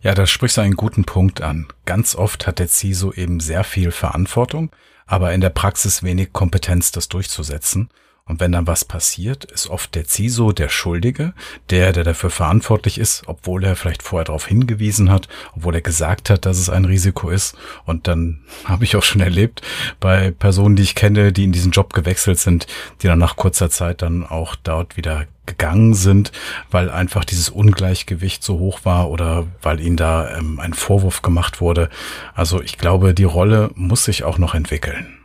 Ja, 0.00 0.14
da 0.14 0.26
sprichst 0.26 0.56
du 0.56 0.62
einen 0.62 0.74
guten 0.74 1.04
Punkt 1.04 1.40
an. 1.40 1.68
Ganz 1.84 2.16
oft 2.16 2.48
hat 2.48 2.58
der 2.58 2.66
CISO 2.66 3.12
eben 3.12 3.38
sehr 3.38 3.62
viel 3.62 3.92
Verantwortung, 3.92 4.72
aber 5.06 5.32
in 5.32 5.40
der 5.40 5.50
Praxis 5.50 6.02
wenig 6.02 6.32
Kompetenz, 6.32 6.90
das 6.90 7.08
durchzusetzen. 7.08 7.90
Und 8.32 8.40
wenn 8.40 8.52
dann 8.52 8.66
was 8.66 8.86
passiert, 8.86 9.44
ist 9.44 9.68
oft 9.68 9.94
der 9.94 10.06
CISO 10.06 10.52
der 10.52 10.70
Schuldige, 10.70 11.34
der, 11.68 11.92
der 11.92 12.02
dafür 12.02 12.30
verantwortlich 12.30 12.96
ist, 12.96 13.24
obwohl 13.26 13.62
er 13.62 13.76
vielleicht 13.76 14.02
vorher 14.02 14.24
darauf 14.24 14.46
hingewiesen 14.46 15.10
hat, 15.10 15.28
obwohl 15.54 15.74
er 15.74 15.82
gesagt 15.82 16.30
hat, 16.30 16.46
dass 16.46 16.56
es 16.56 16.70
ein 16.70 16.86
Risiko 16.86 17.28
ist. 17.28 17.58
Und 17.84 18.08
dann 18.08 18.40
habe 18.64 18.84
ich 18.84 18.96
auch 18.96 19.02
schon 19.02 19.20
erlebt 19.20 19.60
bei 20.00 20.30
Personen, 20.30 20.76
die 20.76 20.82
ich 20.82 20.94
kenne, 20.94 21.30
die 21.30 21.44
in 21.44 21.52
diesen 21.52 21.72
Job 21.72 21.92
gewechselt 21.92 22.38
sind, 22.38 22.66
die 23.02 23.06
dann 23.06 23.18
nach 23.18 23.36
kurzer 23.36 23.68
Zeit 23.68 24.00
dann 24.00 24.24
auch 24.24 24.56
dort 24.56 24.96
wieder 24.96 25.26
gegangen 25.44 25.92
sind, 25.92 26.32
weil 26.70 26.88
einfach 26.88 27.26
dieses 27.26 27.50
Ungleichgewicht 27.50 28.42
so 28.42 28.58
hoch 28.58 28.86
war 28.86 29.10
oder 29.10 29.46
weil 29.60 29.78
ihnen 29.78 29.98
da 29.98 30.38
ähm, 30.38 30.58
ein 30.58 30.72
Vorwurf 30.72 31.20
gemacht 31.20 31.60
wurde. 31.60 31.90
Also 32.32 32.62
ich 32.62 32.78
glaube, 32.78 33.12
die 33.12 33.24
Rolle 33.24 33.72
muss 33.74 34.04
sich 34.04 34.24
auch 34.24 34.38
noch 34.38 34.54
entwickeln. 34.54 35.18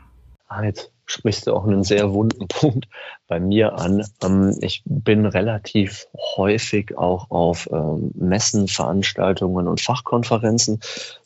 Ah, 0.50 0.64
jetzt 0.64 0.92
sprichst 1.08 1.48
du 1.48 1.54
auch 1.54 1.66
einen 1.66 1.84
sehr 1.84 2.14
wunden 2.14 2.48
Punkt 2.48 2.88
bei 3.28 3.40
mir 3.40 3.78
an. 3.78 4.06
Ähm, 4.24 4.58
ich 4.62 4.82
bin 4.86 5.26
relativ 5.26 6.08
häufig 6.36 6.98
auch 6.98 7.30
auf 7.30 7.70
ähm, 7.72 8.12
Messen, 8.16 8.68
Veranstaltungen 8.68 9.68
und 9.68 9.82
Fachkonferenzen 9.82 10.80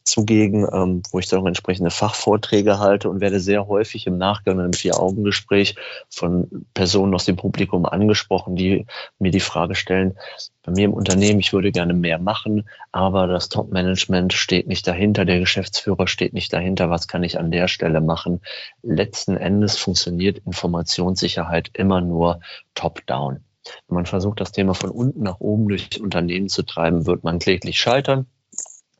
zugegen, 0.03 0.67
ähm, 0.71 1.03
wo 1.11 1.19
ich 1.19 1.27
dann 1.27 1.41
auch 1.41 1.45
entsprechende 1.45 1.91
Fachvorträge 1.91 2.79
halte 2.79 3.09
und 3.09 3.21
werde 3.21 3.39
sehr 3.39 3.67
häufig 3.67 4.07
im 4.07 4.17
Nachgang 4.17 4.59
einem 4.59 4.73
Vier-Augen-Gespräch 4.73 5.75
von 6.09 6.65
Personen 6.73 7.13
aus 7.13 7.25
dem 7.25 7.35
Publikum 7.35 7.85
angesprochen, 7.85 8.55
die 8.55 8.85
mir 9.19 9.31
die 9.31 9.39
Frage 9.39 9.75
stellen, 9.75 10.17
bei 10.63 10.71
mir 10.71 10.85
im 10.85 10.93
Unternehmen, 10.93 11.39
ich 11.39 11.53
würde 11.53 11.71
gerne 11.71 11.93
mehr 11.93 12.19
machen, 12.19 12.69
aber 12.91 13.25
das 13.25 13.49
Top-Management 13.49 14.33
steht 14.33 14.67
nicht 14.67 14.87
dahinter, 14.87 15.25
der 15.25 15.39
Geschäftsführer 15.39 16.07
steht 16.07 16.33
nicht 16.33 16.53
dahinter, 16.53 16.91
was 16.91 17.07
kann 17.07 17.23
ich 17.23 17.39
an 17.39 17.49
der 17.49 17.67
Stelle 17.67 17.99
machen? 17.99 18.41
Letzten 18.83 19.37
Endes 19.37 19.77
funktioniert 19.77 20.37
Informationssicherheit 20.45 21.71
immer 21.73 21.90
nur 21.99 22.39
top-down. 22.75 23.43
Wenn 23.87 23.95
man 23.95 24.05
versucht, 24.05 24.39
das 24.39 24.53
Thema 24.53 24.73
von 24.73 24.89
unten 24.89 25.23
nach 25.23 25.39
oben 25.39 25.67
durch 25.67 25.99
Unternehmen 25.99 26.47
zu 26.47 26.63
treiben, 26.63 27.05
wird 27.05 27.23
man 27.23 27.39
kläglich 27.39 27.79
scheitern. 27.79 28.27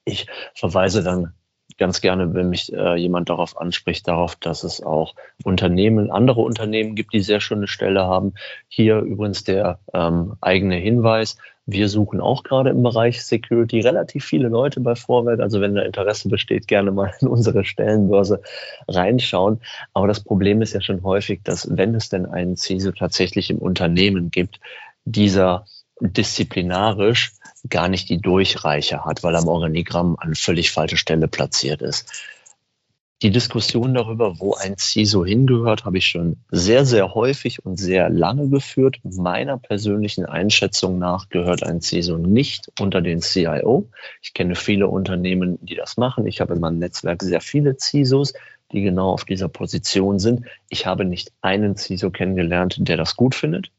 Ich 0.04 0.28
verweise 0.54 1.04
dann 1.04 1.34
ganz 1.78 2.02
gerne, 2.02 2.34
wenn 2.34 2.50
mich 2.50 2.72
äh, 2.74 2.96
jemand 2.96 3.30
darauf 3.30 3.58
anspricht, 3.60 4.08
darauf, 4.08 4.36
dass 4.36 4.64
es 4.64 4.82
auch 4.82 5.16
Unternehmen, 5.44 6.12
andere 6.12 6.42
Unternehmen 6.42 6.96
gibt, 6.96 7.14
die 7.14 7.22
sehr 7.22 7.42
schöne 7.42 7.68
Stelle 7.68 8.06
haben. 8.06 8.34
Hier 8.68 9.00
übrigens 9.00 9.44
der 9.44 9.80
ähm, 9.94 10.34
eigene 10.42 10.76
Hinweis. 10.76 11.38
Wir 11.66 11.90
suchen 11.90 12.20
auch 12.20 12.44
gerade 12.44 12.72
im 12.72 12.84
Bereich 12.84 13.24
Security 13.24 13.82
relativ 13.82 14.26
viele 14.26 14.50
Leute 14.50 14.80
bei 14.80 14.96
Vorwerk. 14.96 15.40
Also 15.40 15.62
wenn 15.62 15.76
da 15.76 15.84
Interesse 15.84 16.28
besteht, 16.28 16.68
gerne 16.68 16.92
mal 16.92 17.14
in 17.22 17.28
unsere 17.28 17.64
Stellenbörse 17.64 18.42
reinschauen. 18.88 19.62
Aber 19.94 20.08
das 20.08 20.24
Problem 20.24 20.62
ist 20.62 20.74
ja 20.74 20.82
schon 20.82 21.04
häufig, 21.04 21.42
dass 21.44 21.76
wenn 21.76 21.96
es 21.96 22.10
denn 22.10 22.26
einen 22.26 22.58
CISO 22.58 22.92
tatsächlich 22.92 23.50
im 23.50 23.60
Unternehmen 23.60 24.32
gibt, 24.32 24.60
dieser 25.06 25.66
disziplinarisch 26.02 27.34
gar 27.70 27.88
nicht 27.88 28.10
die 28.10 28.20
Durchreiche 28.20 29.06
hat, 29.06 29.24
weil 29.24 29.36
er 29.36 29.42
am 29.42 29.48
Organigramm 29.48 30.18
an 30.20 30.36
völlig 30.36 30.72
falsche 30.72 30.98
Stelle 30.98 31.28
platziert 31.28 31.82
ist. 31.82 32.12
Die 33.22 33.30
Diskussion 33.30 33.94
darüber, 33.94 34.40
wo 34.40 34.56
ein 34.56 34.80
CISO 34.80 35.24
hingehört, 35.24 35.86
habe 35.86 36.00
ich 36.00 36.08
schon 36.08 36.38
sehr, 36.50 36.88
sehr 36.88 37.14
häufig 37.14 37.64
und 37.64 37.78
sehr 37.78 38.10
lange 38.10 38.50
geführt. 38.50 38.98
Meiner 39.04 39.60
persönlichen 39.60 40.26
Einschätzung 40.26 40.98
nach 40.98 41.30
gehört 41.30 41.62
ein 41.62 41.82
CISO 41.82 42.18
nicht 42.18 42.72
unter 42.80 43.00
den 43.00 43.22
CIO. 43.22 43.88
Ich 44.24 44.34
kenne 44.34 44.56
viele 44.56 44.88
Unternehmen, 44.88 45.60
die 45.62 45.76
das 45.76 45.98
machen. 45.98 46.26
Ich 46.26 46.42
habe 46.42 46.56
in 46.56 46.62
meinem 46.62 46.80
Netzwerk 46.80 47.22
sehr 47.22 47.42
viele 47.42 47.78
CISOs 47.78 48.34
die 48.72 48.82
genau 48.82 49.12
auf 49.12 49.26
dieser 49.26 49.50
Position 49.50 50.20
sind. 50.20 50.46
Ich 50.70 50.86
habe 50.86 51.06
nicht 51.06 51.32
einen 51.42 51.78
CISO 51.78 52.10
kennengelernt, 52.10 52.76
der 52.80 52.98
das 52.98 53.16
gut 53.16 53.36
findet. 53.36 53.72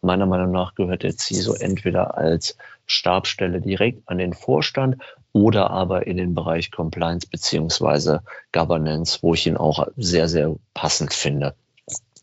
Meiner 0.00 0.26
Meinung 0.26 0.50
nach 0.50 0.74
gehört 0.74 1.02
der 1.02 1.12
CISO 1.12 1.54
entweder 1.54 2.16
als 2.16 2.56
Stabstelle 2.86 3.60
direkt 3.60 4.02
an 4.06 4.18
den 4.18 4.34
Vorstand 4.34 4.96
oder 5.32 5.70
aber 5.70 6.06
in 6.06 6.16
den 6.16 6.34
Bereich 6.34 6.70
Compliance 6.70 7.26
beziehungsweise 7.26 8.22
Governance, 8.52 9.18
wo 9.22 9.34
ich 9.34 9.46
ihn 9.46 9.56
auch 9.56 9.88
sehr, 9.96 10.28
sehr 10.28 10.54
passend 10.74 11.12
finde. 11.12 11.54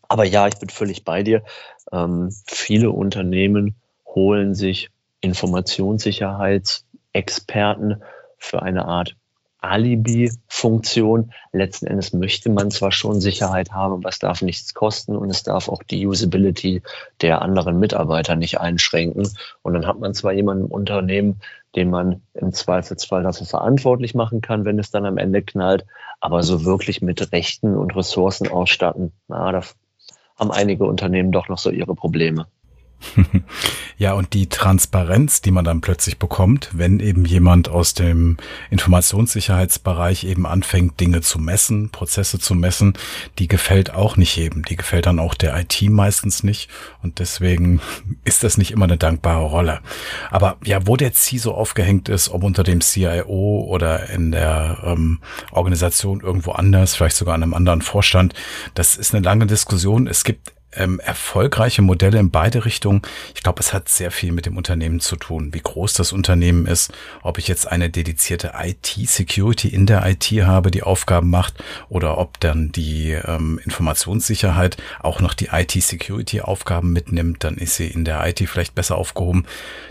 Aber 0.08 0.24
ja, 0.24 0.48
ich 0.48 0.58
bin 0.58 0.68
völlig 0.68 1.04
bei 1.04 1.22
dir. 1.22 1.42
Ähm, 1.90 2.30
viele 2.46 2.90
Unternehmen 2.90 3.76
holen 4.06 4.54
sich 4.54 4.90
Informationssicherheitsexperten 5.20 8.02
für 8.38 8.62
eine 8.62 8.84
Art 8.86 9.16
Alibi-Funktion. 9.62 11.32
Letzten 11.52 11.86
Endes 11.86 12.12
möchte 12.12 12.50
man 12.50 12.70
zwar 12.70 12.92
schon 12.92 13.20
Sicherheit 13.20 13.72
haben, 13.72 13.94
aber 13.94 14.08
es 14.08 14.18
darf 14.18 14.42
nichts 14.42 14.74
kosten 14.74 15.16
und 15.16 15.30
es 15.30 15.42
darf 15.42 15.68
auch 15.68 15.82
die 15.82 16.06
Usability 16.06 16.82
der 17.20 17.42
anderen 17.42 17.78
Mitarbeiter 17.78 18.36
nicht 18.36 18.60
einschränken. 18.60 19.28
Und 19.62 19.74
dann 19.74 19.86
hat 19.86 19.98
man 19.98 20.14
zwar 20.14 20.32
jemanden 20.32 20.66
im 20.66 20.70
Unternehmen, 20.70 21.40
den 21.74 21.90
man 21.90 22.22
im 22.34 22.52
Zweifelsfall 22.52 23.22
dafür 23.22 23.46
verantwortlich 23.46 24.14
machen 24.14 24.40
kann, 24.40 24.64
wenn 24.64 24.78
es 24.78 24.90
dann 24.90 25.06
am 25.06 25.16
Ende 25.16 25.42
knallt, 25.42 25.86
aber 26.20 26.42
so 26.42 26.64
wirklich 26.64 27.00
mit 27.00 27.32
Rechten 27.32 27.76
und 27.76 27.96
Ressourcen 27.96 28.48
ausstatten, 28.48 29.12
na, 29.28 29.52
da 29.52 29.62
haben 30.38 30.50
einige 30.50 30.84
Unternehmen 30.84 31.32
doch 31.32 31.48
noch 31.48 31.58
so 31.58 31.70
ihre 31.70 31.94
Probleme. 31.94 32.46
Ja, 34.02 34.14
und 34.14 34.32
die 34.32 34.48
Transparenz, 34.48 35.42
die 35.42 35.52
man 35.52 35.64
dann 35.64 35.80
plötzlich 35.80 36.18
bekommt, 36.18 36.70
wenn 36.72 36.98
eben 36.98 37.24
jemand 37.24 37.68
aus 37.68 37.94
dem 37.94 38.36
Informationssicherheitsbereich 38.68 40.24
eben 40.24 40.44
anfängt, 40.44 40.98
Dinge 40.98 41.20
zu 41.20 41.38
messen, 41.38 41.90
Prozesse 41.90 42.40
zu 42.40 42.56
messen, 42.56 42.94
die 43.38 43.46
gefällt 43.46 43.94
auch 43.94 44.16
nicht 44.16 44.34
jedem. 44.34 44.64
Die 44.64 44.74
gefällt 44.74 45.06
dann 45.06 45.20
auch 45.20 45.34
der 45.34 45.56
IT 45.56 45.82
meistens 45.82 46.42
nicht. 46.42 46.68
Und 47.00 47.20
deswegen 47.20 47.80
ist 48.24 48.42
das 48.42 48.58
nicht 48.58 48.72
immer 48.72 48.86
eine 48.86 48.96
dankbare 48.96 49.44
Rolle. 49.44 49.78
Aber 50.32 50.56
ja, 50.64 50.84
wo 50.84 50.96
der 50.96 51.12
CISO 51.14 51.52
aufgehängt 51.52 52.08
ist, 52.08 52.28
ob 52.28 52.42
unter 52.42 52.64
dem 52.64 52.80
CIO 52.80 53.64
oder 53.68 54.10
in 54.10 54.32
der 54.32 54.78
ähm, 54.82 55.20
Organisation 55.52 56.22
irgendwo 56.22 56.50
anders, 56.50 56.96
vielleicht 56.96 57.14
sogar 57.14 57.36
an 57.36 57.44
einem 57.44 57.54
anderen 57.54 57.82
Vorstand, 57.82 58.34
das 58.74 58.96
ist 58.96 59.14
eine 59.14 59.24
lange 59.24 59.46
Diskussion. 59.46 60.08
Es 60.08 60.24
gibt 60.24 60.50
ähm, 60.74 61.00
erfolgreiche 61.00 61.82
Modelle 61.82 62.18
in 62.18 62.30
beide 62.30 62.64
Richtungen. 62.64 63.02
Ich 63.34 63.42
glaube, 63.42 63.60
es 63.60 63.72
hat 63.72 63.88
sehr 63.88 64.10
viel 64.10 64.32
mit 64.32 64.46
dem 64.46 64.56
Unternehmen 64.56 65.00
zu 65.00 65.16
tun, 65.16 65.52
wie 65.52 65.60
groß 65.60 65.94
das 65.94 66.12
Unternehmen 66.12 66.66
ist, 66.66 66.92
ob 67.22 67.38
ich 67.38 67.48
jetzt 67.48 67.66
eine 67.66 67.90
dedizierte 67.90 68.52
IT-Security 68.58 69.68
in 69.68 69.86
der 69.86 70.06
IT 70.06 70.24
habe, 70.24 70.70
die 70.70 70.82
Aufgaben 70.82 71.30
macht, 71.30 71.62
oder 71.88 72.18
ob 72.18 72.40
dann 72.40 72.72
die 72.72 73.12
ähm, 73.12 73.60
Informationssicherheit 73.64 74.76
auch 75.00 75.20
noch 75.20 75.34
die 75.34 75.48
IT-Security-Aufgaben 75.52 76.92
mitnimmt, 76.92 77.44
dann 77.44 77.56
ist 77.56 77.76
sie 77.76 77.86
in 77.86 78.04
der 78.04 78.26
IT 78.26 78.40
vielleicht 78.48 78.74
besser 78.74 78.96
aufgehoben. 78.96 79.46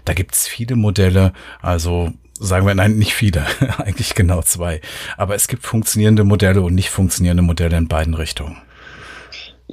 Da 0.06 0.14
gibt's 0.14 0.48
viele 0.48 0.76
Modelle, 0.76 1.34
also 1.62 2.12
sagen 2.40 2.66
wir 2.66 2.74
nein, 2.74 2.98
nicht 2.98 3.14
viele, 3.14 3.46
eigentlich 3.78 4.16
genau 4.16 4.42
zwei. 4.42 4.82
Aber 5.18 5.36
es 5.36 5.48
gibt 5.48 5.64
funktionierende 5.64 6.24
Modelle 6.24 6.62
und 6.62 6.76
nicht 6.76 6.90
funktionierende 6.90 7.44
Modelle 7.44 7.78
in 7.78 7.88
beiden 7.88 8.16
Richtungen. 8.16 8.58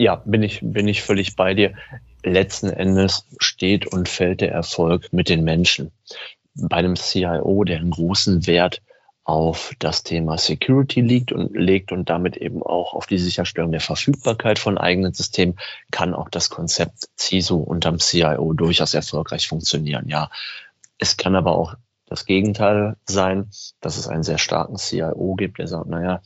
Ja, 0.01 0.15
bin 0.15 0.45
ich, 0.45 0.61
bin 0.63 0.87
ich 0.87 1.03
völlig 1.03 1.35
bei 1.35 1.55
dir. 1.55 1.75
Letzten 2.23 2.71
Endes 2.71 3.27
steht 3.41 3.85
und 3.85 4.09
fällt 4.09 4.41
der 4.41 4.53
Erfolg 4.53 5.13
mit 5.13 5.29
den 5.29 5.43
Menschen. 5.43 5.91
Bei 6.55 6.77
einem 6.77 6.95
CIO, 6.95 7.65
der 7.65 7.79
einen 7.79 7.91
großen 7.91 8.47
Wert 8.47 8.81
auf 9.25 9.73
das 9.81 10.05
Thema 10.05 10.39
Security 10.39 11.01
liegt 11.01 11.33
und 11.33 11.53
legt 11.53 11.91
und 11.91 12.09
damit 12.09 12.37
eben 12.37 12.63
auch 12.63 12.95
auf 12.95 13.07
die 13.07 13.19
Sicherstellung 13.19 13.73
der 13.73 13.81
Verfügbarkeit 13.81 14.61
von 14.61 14.79
eigenen 14.79 15.15
Systemen, 15.15 15.59
kann 15.91 16.15
auch 16.15 16.29
das 16.29 16.49
Konzept 16.49 17.09
CISO 17.19 17.57
unterm 17.57 17.99
CIO 17.99 18.53
durchaus 18.53 18.95
erfolgreich 18.95 19.49
funktionieren. 19.49 20.09
Ja, 20.09 20.31
es 20.99 21.17
kann 21.17 21.35
aber 21.35 21.57
auch 21.57 21.75
das 22.07 22.25
Gegenteil 22.25 22.95
sein, 23.05 23.51
dass 23.81 23.97
es 23.97 24.07
einen 24.07 24.23
sehr 24.23 24.39
starken 24.39 24.77
CIO 24.77 25.35
gibt, 25.35 25.59
der 25.59 25.67
sagt, 25.67 25.89
naja, 25.89 26.21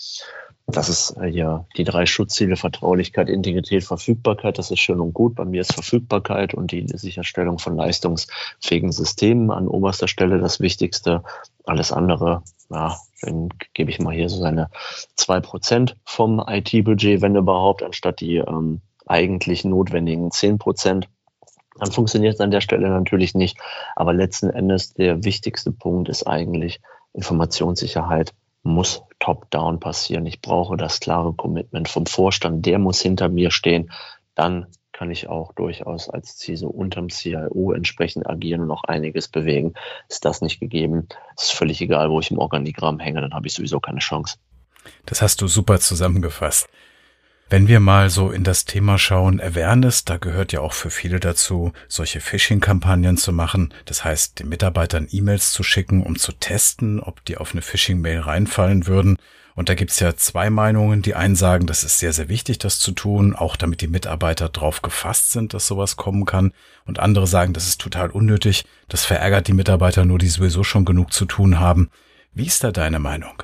das 0.72 0.88
ist 0.88 1.16
äh, 1.18 1.26
ja 1.26 1.66
die 1.76 1.84
drei 1.84 2.06
Schutzziele 2.06 2.56
Vertraulichkeit, 2.56 3.28
Integrität, 3.28 3.84
Verfügbarkeit. 3.84 4.58
Das 4.58 4.70
ist 4.70 4.80
schön 4.80 5.00
und 5.00 5.12
gut. 5.12 5.34
Bei 5.34 5.44
mir 5.44 5.60
ist 5.60 5.74
Verfügbarkeit 5.74 6.54
und 6.54 6.72
die 6.72 6.86
Sicherstellung 6.88 7.58
von 7.58 7.76
leistungsfähigen 7.76 8.92
Systemen 8.92 9.50
an 9.50 9.68
oberster 9.68 10.08
Stelle 10.08 10.38
das 10.38 10.60
Wichtigste. 10.60 11.22
Alles 11.64 11.92
andere, 11.92 12.42
ja, 12.70 12.96
dann 13.20 13.50
gebe 13.74 13.90
ich 13.90 14.00
mal 14.00 14.14
hier 14.14 14.28
so 14.28 14.38
seine 14.38 14.70
zwei 15.14 15.40
Prozent 15.40 15.96
vom 16.04 16.42
IT-Budget, 16.44 17.22
wenn 17.22 17.36
überhaupt, 17.36 17.82
anstatt 17.82 18.20
die 18.20 18.36
ähm, 18.36 18.80
eigentlich 19.06 19.64
notwendigen 19.64 20.30
zehn 20.30 20.58
Prozent. 20.58 21.08
Dann 21.78 21.92
funktioniert 21.92 22.34
es 22.34 22.40
an 22.40 22.50
der 22.50 22.60
Stelle 22.60 22.88
natürlich 22.88 23.34
nicht. 23.34 23.58
Aber 23.96 24.12
letzten 24.12 24.50
Endes 24.50 24.94
der 24.94 25.24
wichtigste 25.24 25.72
Punkt 25.72 26.08
ist 26.08 26.26
eigentlich 26.26 26.80
Informationssicherheit 27.14 28.34
muss 28.62 29.02
top-down 29.18 29.80
passieren. 29.80 30.26
Ich 30.26 30.40
brauche 30.40 30.76
das 30.76 31.00
klare 31.00 31.32
Commitment 31.32 31.88
vom 31.88 32.06
Vorstand, 32.06 32.64
der 32.66 32.78
muss 32.78 33.00
hinter 33.00 33.28
mir 33.28 33.50
stehen. 33.50 33.90
Dann 34.34 34.66
kann 34.92 35.10
ich 35.10 35.28
auch 35.28 35.52
durchaus 35.54 36.08
als 36.08 36.38
CISO 36.38 36.68
unterm 36.68 37.08
CIO 37.08 37.72
entsprechend 37.72 38.28
agieren 38.28 38.60
und 38.60 38.70
auch 38.70 38.84
einiges 38.84 39.28
bewegen. 39.28 39.74
Ist 40.08 40.24
das 40.24 40.42
nicht 40.42 40.60
gegeben, 40.60 41.08
ist 41.36 41.52
völlig 41.52 41.80
egal, 41.80 42.10
wo 42.10 42.20
ich 42.20 42.30
im 42.30 42.38
Organigramm 42.38 43.00
hänge, 43.00 43.20
dann 43.20 43.34
habe 43.34 43.46
ich 43.46 43.54
sowieso 43.54 43.80
keine 43.80 43.98
Chance. 44.00 44.36
Das 45.06 45.22
hast 45.22 45.40
du 45.40 45.48
super 45.48 45.80
zusammengefasst. 45.80 46.68
Wenn 47.52 47.68
wir 47.68 47.80
mal 47.80 48.08
so 48.08 48.30
in 48.30 48.44
das 48.44 48.64
Thema 48.64 48.96
schauen, 48.96 49.38
Awareness, 49.38 50.06
da 50.06 50.16
gehört 50.16 50.54
ja 50.54 50.60
auch 50.60 50.72
für 50.72 50.88
viele 50.88 51.20
dazu, 51.20 51.74
solche 51.86 52.22
Phishing-Kampagnen 52.22 53.18
zu 53.18 53.30
machen. 53.30 53.74
Das 53.84 54.06
heißt, 54.06 54.38
den 54.38 54.48
Mitarbeitern 54.48 55.06
E-Mails 55.10 55.52
zu 55.52 55.62
schicken, 55.62 56.02
um 56.02 56.18
zu 56.18 56.32
testen, 56.32 56.98
ob 56.98 57.22
die 57.26 57.36
auf 57.36 57.52
eine 57.52 57.60
Phishing-Mail 57.60 58.20
reinfallen 58.20 58.86
würden. 58.86 59.18
Und 59.54 59.68
da 59.68 59.74
gibt's 59.74 60.00
ja 60.00 60.16
zwei 60.16 60.48
Meinungen. 60.48 61.02
Die 61.02 61.14
einen 61.14 61.36
sagen, 61.36 61.66
das 61.66 61.84
ist 61.84 61.98
sehr, 61.98 62.14
sehr 62.14 62.30
wichtig, 62.30 62.56
das 62.56 62.78
zu 62.78 62.92
tun, 62.92 63.36
auch 63.36 63.56
damit 63.56 63.82
die 63.82 63.88
Mitarbeiter 63.88 64.48
drauf 64.48 64.80
gefasst 64.80 65.32
sind, 65.32 65.52
dass 65.52 65.66
sowas 65.66 65.96
kommen 65.96 66.24
kann. 66.24 66.54
Und 66.86 67.00
andere 67.00 67.26
sagen, 67.26 67.52
das 67.52 67.68
ist 67.68 67.82
total 67.82 68.08
unnötig. 68.08 68.64
Das 68.88 69.04
verärgert 69.04 69.46
die 69.46 69.52
Mitarbeiter 69.52 70.06
nur, 70.06 70.18
die 70.18 70.28
sowieso 70.28 70.64
schon 70.64 70.86
genug 70.86 71.12
zu 71.12 71.26
tun 71.26 71.60
haben. 71.60 71.90
Wie 72.32 72.46
ist 72.46 72.64
da 72.64 72.72
deine 72.72 72.98
Meinung? 72.98 73.42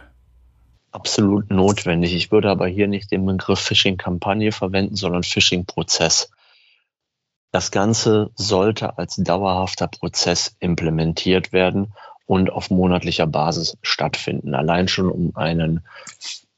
Absolut 0.98 1.48
notwendig. 1.48 2.12
Ich 2.12 2.32
würde 2.32 2.50
aber 2.50 2.66
hier 2.66 2.88
nicht 2.88 3.12
den 3.12 3.24
Begriff 3.24 3.60
Phishing-Kampagne 3.60 4.50
verwenden, 4.50 4.96
sondern 4.96 5.22
Phishing-Prozess. 5.22 6.32
Das 7.52 7.70
Ganze 7.70 8.30
sollte 8.34 8.98
als 8.98 9.14
dauerhafter 9.14 9.86
Prozess 9.86 10.56
implementiert 10.58 11.52
werden 11.52 11.94
und 12.26 12.50
auf 12.50 12.70
monatlicher 12.70 13.28
Basis 13.28 13.78
stattfinden. 13.80 14.56
Allein 14.56 14.88
schon 14.88 15.08
um 15.08 15.36
einen 15.36 15.86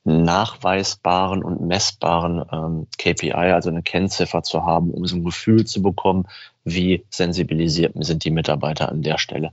nachweisbaren 0.05 1.44
und 1.44 1.61
messbaren 1.61 2.42
ähm, 2.50 2.87
KPI, 2.96 3.33
also 3.33 3.68
eine 3.68 3.83
Kennziffer 3.83 4.42
zu 4.42 4.64
haben, 4.64 4.90
um 4.90 5.05
so 5.05 5.16
ein 5.16 5.24
Gefühl 5.24 5.66
zu 5.66 5.83
bekommen, 5.83 6.26
wie 6.64 7.05
sensibilisiert 7.11 7.92
sind 8.03 8.24
die 8.24 8.31
Mitarbeiter 8.31 8.88
an 8.88 9.03
der 9.03 9.18
Stelle. 9.18 9.53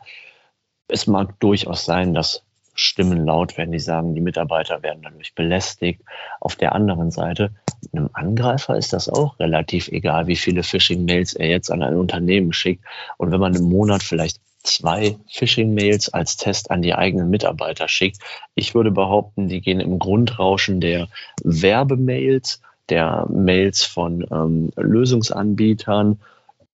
Es 0.88 1.08
mag 1.08 1.38
durchaus 1.41 1.84
sein, 1.84 2.13
dass 2.13 2.47
Stimmen 2.80 3.26
laut 3.26 3.58
werden, 3.58 3.72
die 3.72 3.80
sagen, 3.80 4.13
die 4.13 4.22
Mitarbeiter 4.22 4.84
werden 4.84 5.02
dadurch 5.02 5.34
belästigt. 5.34 6.02
Auf 6.40 6.56
der 6.56 6.74
anderen 6.74 7.12
Seite, 7.12 7.52
einem 7.92 8.10
Angreifer 8.13 8.78
ist 8.78 8.94
das 8.94 9.10
auch 9.10 9.40
relativ 9.40 9.88
egal, 9.90 10.28
wie 10.28 10.36
viele 10.36 10.63
Phishing-Mails 10.63 11.34
er 11.34 11.50
jetzt 11.50 11.72
an 11.72 11.82
ein 11.82 11.96
Unternehmen 11.96 12.54
schickt. 12.54 12.86
Und 13.18 13.32
wenn 13.32 13.40
man 13.40 13.56
im 13.56 13.63
Monat 13.63 14.04
vielleicht 14.04 14.40
zwei 14.63 15.18
Phishing-Mails 15.32 16.13
als 16.13 16.38
Test 16.38 16.70
an 16.70 16.82
die 16.82 16.94
eigenen 16.94 17.30
Mitarbeiter 17.30 17.88
schickt, 17.88 18.20
ich 18.54 18.76
würde 18.76 18.92
behaupten, 18.92 19.48
die 19.48 19.62
gehen 19.62 19.80
im 19.80 19.98
Grundrauschen 19.98 20.80
der 20.80 21.08
Werbemails, 21.44 22.62
der 22.90 23.26
Mails 23.30 23.84
von 23.84 24.26
ähm, 24.32 24.72
Lösungsanbietern, 24.76 26.20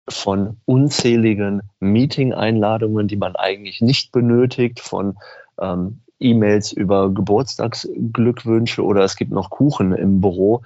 von 0.09 0.57
unzähligen 0.65 1.63
Meeting-Einladungen, 1.81 3.09
die 3.09 3.17
man 3.17 3.37
eigentlich 3.37 3.81
nicht 3.81 4.13
benötigt, 4.13 4.81
von 4.81 5.17
ähm, 5.61 6.01
E-Mails 6.21 6.73
über 6.73 7.13
Geburtstagsglückwünsche 7.13 8.85
oder 8.85 9.05
es 9.05 9.17
gibt 9.17 9.31
noch 9.31 9.51
Kuchen 9.51 9.93
im 9.93 10.21
Büro 10.21 10.63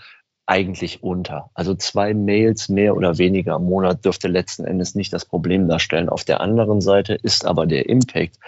eigentlich 0.46 1.02
unter. 1.02 1.50
Also 1.54 1.74
zwei 1.74 2.14
Mails 2.14 2.68
mehr 2.68 2.96
oder 2.96 3.18
weniger 3.18 3.56
im 3.56 3.64
Monat 3.64 4.04
dürfte 4.04 4.28
letzten 4.28 4.64
Endes 4.64 4.94
nicht 4.94 5.12
das 5.12 5.24
Problem 5.24 5.68
darstellen. 5.68 6.08
Auf 6.08 6.24
der 6.24 6.40
anderen 6.40 6.80
Seite 6.80 7.14
ist 7.14 7.46
aber 7.46 7.66
der 7.66 7.88
Impact 7.88 8.38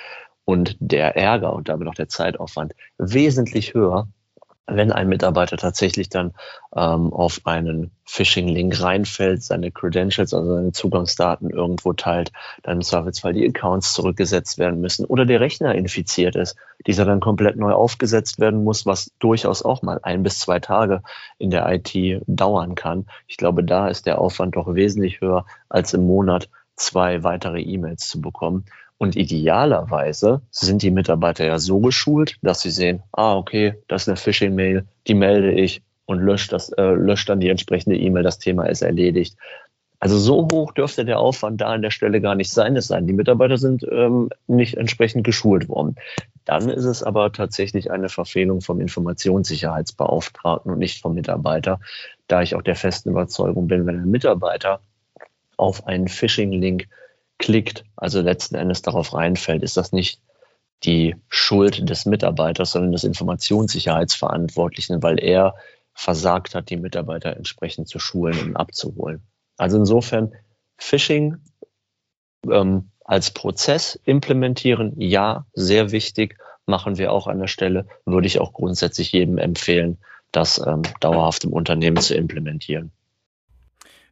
und 0.45 0.77
der 0.81 1.17
Ärger 1.17 1.53
und 1.55 1.69
damit 1.69 1.89
auch 1.89 1.95
der 1.95 2.09
Zeitaufwand 2.09 2.75
wesentlich 2.99 3.75
höher, 3.75 4.09
wenn 4.67 4.93
ein 4.93 5.09
Mitarbeiter 5.09 5.57
tatsächlich 5.57 6.09
dann 6.09 6.33
ähm, 6.75 7.13
auf 7.13 7.41
einen 7.45 7.91
Phishing-Link 8.07 8.81
reinfällt, 8.81 9.43
seine 9.43 9.71
Credentials, 9.71 10.33
also 10.33 10.55
seine 10.55 10.73
Zugangsdaten 10.73 11.51
irgendwo 11.51 11.93
teilt, 11.93 12.33
dann 12.63 12.77
im 12.77 12.83
Zweifelsfall 12.83 13.35
die 13.35 13.47
Accounts 13.47 13.93
zurückgesetzt 13.93 14.59
werden 14.59 14.81
müssen 14.81 15.05
oder 15.05 15.27
der 15.27 15.41
Rechner 15.41 15.75
infiziert 15.75 16.37
ist, 16.37 16.57
dieser 16.87 17.05
dann 17.05 17.21
komplett 17.21 17.57
neu 17.57 17.73
aufgesetzt 17.73 18.41
werden 18.41 18.65
muss, 18.65 18.87
was 18.87 19.13
durchaus 19.19 19.63
auch 19.63 19.83
mal 19.83 20.01
ein 20.03 20.23
bis 20.23 20.39
zwei 20.39 20.61
Tage 20.61 21.03
in 21.39 21.51
der 21.51 21.71
IT 21.71 22.23
dauern 22.27 22.75
kann. 22.75 23.07
Ich 23.27 23.37
glaube, 23.37 23.65
da 23.65 23.89
ist 23.89 24.07
der 24.07 24.19
Aufwand 24.19 24.57
doch 24.57 24.75
wesentlich 24.75 25.21
höher, 25.21 25.45
als 25.69 25.93
im 25.93 26.07
Monat 26.07 26.49
zwei 26.77 27.23
weitere 27.23 27.61
E-Mails 27.61 28.09
zu 28.09 28.21
bekommen. 28.21 28.65
Und 29.05 29.17
idealerweise 29.17 30.41
sind 30.51 30.81
die 30.81 30.91
Mitarbeiter 30.91 31.45
ja 31.45 31.59
so 31.59 31.79
geschult, 31.79 32.39
dass 32.41 32.63
sie 32.63 32.71
sehen, 32.71 33.03
ah, 33.13 33.37
okay, 33.37 33.75
das 33.87 34.05
ist 34.05 34.09
eine 34.09 34.17
Phishing-Mail, 34.17 34.87
die 35.07 35.13
melde 35.13 35.53
ich 35.53 35.83
und 36.07 36.21
löscht, 36.21 36.55
das, 36.55 36.71
äh, 36.71 36.95
löscht 36.95 37.29
dann 37.29 37.39
die 37.39 37.51
entsprechende 37.51 37.99
E-Mail, 37.99 38.23
das 38.23 38.39
Thema 38.39 38.65
ist 38.65 38.81
erledigt. 38.81 39.37
Also 39.99 40.17
so 40.17 40.49
hoch 40.51 40.73
dürfte 40.73 41.05
der 41.05 41.21
Aufwand 41.21 41.61
da 41.61 41.67
an 41.67 41.83
der 41.83 41.91
Stelle 41.91 42.23
gar 42.23 42.35
nicht 42.35 42.51
sein. 42.51 42.77
Es 42.77 42.87
sein, 42.87 43.07
die 43.07 43.13
Mitarbeiter 43.13 43.59
sind 43.59 43.87
ähm, 43.93 44.31
nicht 44.47 44.79
entsprechend 44.79 45.23
geschult 45.25 45.69
worden. 45.69 45.97
Dann 46.47 46.71
ist 46.71 46.87
es 46.87 47.03
aber 47.03 47.31
tatsächlich 47.31 47.91
eine 47.91 48.09
Verfehlung 48.09 48.63
vom 48.63 48.81
Informationssicherheitsbeauftragten 48.81 50.73
und 50.73 50.79
nicht 50.79 51.03
vom 51.03 51.13
Mitarbeiter, 51.13 51.79
da 52.27 52.41
ich 52.41 52.55
auch 52.55 52.63
der 52.63 52.75
festen 52.75 53.11
Überzeugung 53.11 53.69
bin, 53.69 53.85
wenn 53.85 54.01
ein 54.01 54.11
Mitarbeiter 54.11 54.81
auf 55.59 55.87
einen 55.87 56.09
Phishing-Link 56.09 56.89
klickt, 57.39 57.85
also 57.97 58.21
letzten 58.21 58.55
Endes 58.55 58.83
darauf 58.83 59.15
reinfällt, 59.15 59.63
ist 59.63 59.77
das 59.77 59.93
nicht 59.93 60.21
die 60.85 61.17
Schuld 61.29 61.89
des 61.89 62.07
Mitarbeiters, 62.07 62.73
sondern 62.73 62.93
des 62.93 63.05
Informationssicherheitsverantwortlichen, 63.05 65.03
weil 65.03 65.19
er 65.19 65.55
versagt 65.95 66.55
hat, 66.55 66.71
die 66.71 66.77
Mitarbeiter 66.77 67.37
entsprechend 67.37 67.89
zu 67.89 67.99
schulen 67.99 68.39
und 68.41 68.57
abzuholen. 68.57 69.23
Also 69.57 69.79
insofern 69.79 70.33
Phishing 70.77 71.37
ähm, 72.51 72.91
als 73.05 73.31
Prozess 73.31 73.99
implementieren, 74.05 74.95
ja, 75.01 75.47
sehr 75.53 75.93
wichtig, 75.93 76.39
machen 76.67 76.99
wir 76.99 77.13
auch 77.13 77.27
an 77.27 77.39
der 77.39 77.47
Stelle, 77.47 77.87
würde 78.05 78.27
ich 78.27 78.41
auch 78.41 78.53
grundsätzlich 78.53 79.13
jedem 79.13 79.39
empfehlen, 79.39 79.99
das 80.33 80.59
ähm, 80.67 80.83
dauerhaft 81.01 81.45
im 81.45 81.53
Unternehmen 81.53 81.99
zu 81.99 82.15
implementieren. 82.15 82.91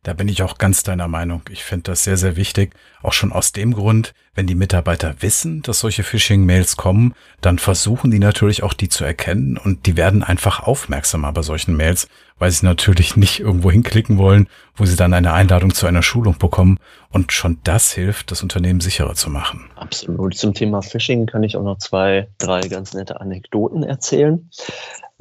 Da 0.05 0.15
bin 0.15 0.27
ich 0.27 0.43
auch 0.43 0.59
ganz 0.59 0.83
deiner 0.83 1.07
Meinung. 1.07 1.43
Ich 1.49 1.63
finde 1.63 1.93
das 1.93 2.03
sehr, 2.03 2.17
sehr 2.17 2.35
wichtig. 2.35 2.75
Auch 3.05 3.13
schon 3.13 3.31
aus 3.31 3.53
dem 3.53 3.73
Grund, 3.73 4.15
wenn 4.35 4.49
die 4.49 4.57
Mitarbeiter 4.57 5.15
wissen, 5.21 5.63
dass 5.63 5.79
solche 5.79 6.03
Phishing-Mails 6.03 6.77
kommen, 6.77 7.15
dann 7.41 7.61
versuchen 7.61 8.11
die 8.11 8.19
natürlich 8.19 8.65
auch 8.65 8.73
die 8.73 8.89
zu 8.89 9.05
erkennen 9.05 9.57
und 9.57 9.87
die 9.87 9.97
werden 9.97 10.25
einfach 10.25 10.65
aufmerksamer 10.65 11.33
bei 11.33 11.43
solchen 11.43 11.77
Mails, 11.77 12.09
weil 12.41 12.51
sie 12.51 12.67
natürlich 12.67 13.15
nicht 13.17 13.39
irgendwo 13.39 13.71
hinklicken 13.71 14.19
wollen, 14.19 14.49
wo 14.75 14.87
sie 14.87 14.97
dann 14.97 15.15
eine 15.15 15.35
Einladung 15.35 15.73
zu 15.73 15.87
einer 15.87 16.03
Schulung 16.03 16.37
bekommen. 16.37 16.81
Und 17.11 17.31
schon 17.31 17.59
das 17.63 17.93
hilft, 17.93 18.33
das 18.33 18.43
Unternehmen 18.43 18.81
sicherer 18.81 19.15
zu 19.15 19.31
machen. 19.31 19.71
Absolut. 19.77 20.35
Zum 20.35 20.53
Thema 20.53 20.83
Phishing 20.83 21.27
kann 21.27 21.45
ich 21.45 21.57
auch 21.57 21.63
noch 21.63 21.79
zwei, 21.79 22.27
drei 22.39 22.63
ganz 22.63 22.93
nette 22.93 23.21
Anekdoten 23.21 23.85
erzählen. 23.85 24.51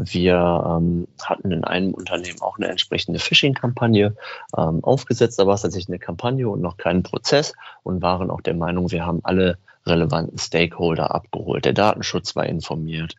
Wir 0.03 0.63
ähm, 0.67 1.07
hatten 1.21 1.51
in 1.51 1.63
einem 1.63 1.93
Unternehmen 1.93 2.41
auch 2.41 2.57
eine 2.57 2.67
entsprechende 2.67 3.19
Phishing-Kampagne 3.19 4.15
ähm, 4.57 4.83
aufgesetzt. 4.83 5.37
War 5.37 5.53
es 5.53 5.61
tatsächlich 5.61 5.89
eine 5.89 5.99
Kampagne 5.99 6.49
und 6.49 6.61
noch 6.61 6.77
kein 6.77 7.03
Prozess 7.03 7.53
und 7.83 8.01
waren 8.01 8.31
auch 8.31 8.41
der 8.41 8.55
Meinung, 8.55 8.91
wir 8.91 9.05
haben 9.05 9.19
alle 9.23 9.57
relevanten 9.85 10.37
Stakeholder 10.37 11.13
abgeholt. 11.13 11.65
Der 11.65 11.73
Datenschutz 11.73 12.35
war 12.35 12.45
informiert. 12.45 13.15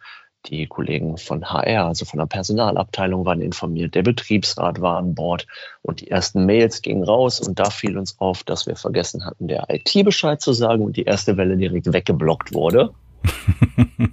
Die 0.47 0.67
Kollegen 0.67 1.19
von 1.19 1.45
HR, 1.45 1.87
also 1.87 2.05
von 2.05 2.19
der 2.19 2.27
Personalabteilung, 2.27 3.25
waren 3.25 3.41
informiert. 3.41 3.95
Der 3.95 4.03
Betriebsrat 4.03 4.81
war 4.81 4.99
an 4.99 5.15
Bord 5.15 5.47
und 5.83 6.01
die 6.01 6.11
ersten 6.11 6.47
Mails 6.47 6.83
gingen 6.83 7.05
raus 7.05 7.41
und 7.41 7.61
da 7.61 7.71
fiel 7.71 7.97
uns 7.97 8.19
auf, 8.19 8.43
dass 8.43 8.67
wir 8.67 8.75
vergessen 8.75 9.25
hatten, 9.25 9.47
der 9.47 9.67
IT 9.69 10.05
Bescheid 10.05 10.41
zu 10.41 10.53
sagen 10.53 10.83
und 10.83 10.97
die 10.97 11.05
erste 11.05 11.37
Welle 11.37 11.57
direkt 11.57 11.93
weggeblockt 11.93 12.55
wurde. 12.55 12.93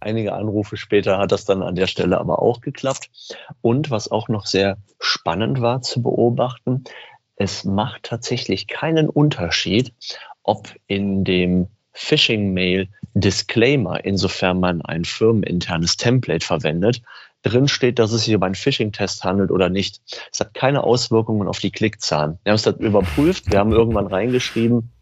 Einige 0.00 0.32
Anrufe 0.32 0.76
später 0.76 1.18
hat 1.18 1.30
das 1.30 1.44
dann 1.44 1.62
an 1.62 1.74
der 1.74 1.86
Stelle 1.86 2.18
aber 2.18 2.40
auch 2.40 2.60
geklappt. 2.60 3.10
Und 3.60 3.90
was 3.90 4.10
auch 4.10 4.28
noch 4.28 4.46
sehr 4.46 4.78
spannend 4.98 5.60
war 5.60 5.82
zu 5.82 6.02
beobachten, 6.02 6.84
es 7.36 7.64
macht 7.64 8.04
tatsächlich 8.04 8.66
keinen 8.66 9.08
Unterschied, 9.08 9.92
ob 10.42 10.74
in 10.86 11.24
dem 11.24 11.68
Phishing-Mail 11.92 12.88
Disclaimer, 13.14 14.04
insofern 14.04 14.60
man 14.60 14.82
ein 14.82 15.04
firmeninternes 15.04 15.96
Template 15.96 16.44
verwendet, 16.44 17.02
drin 17.42 17.68
steht, 17.68 17.98
dass 17.98 18.12
es 18.12 18.24
sich 18.24 18.34
um 18.34 18.42
einen 18.42 18.54
Phishing-Test 18.54 19.24
handelt 19.24 19.50
oder 19.50 19.68
nicht. 19.68 20.00
Es 20.32 20.40
hat 20.40 20.54
keine 20.54 20.84
Auswirkungen 20.84 21.48
auf 21.48 21.58
die 21.58 21.70
Klickzahlen. 21.70 22.38
Wir 22.42 22.50
haben 22.50 22.56
es 22.56 22.62
dann 22.62 22.76
überprüft, 22.76 23.50
wir 23.50 23.58
haben 23.58 23.72
irgendwann 23.72 24.06
reingeschrieben, 24.06 24.92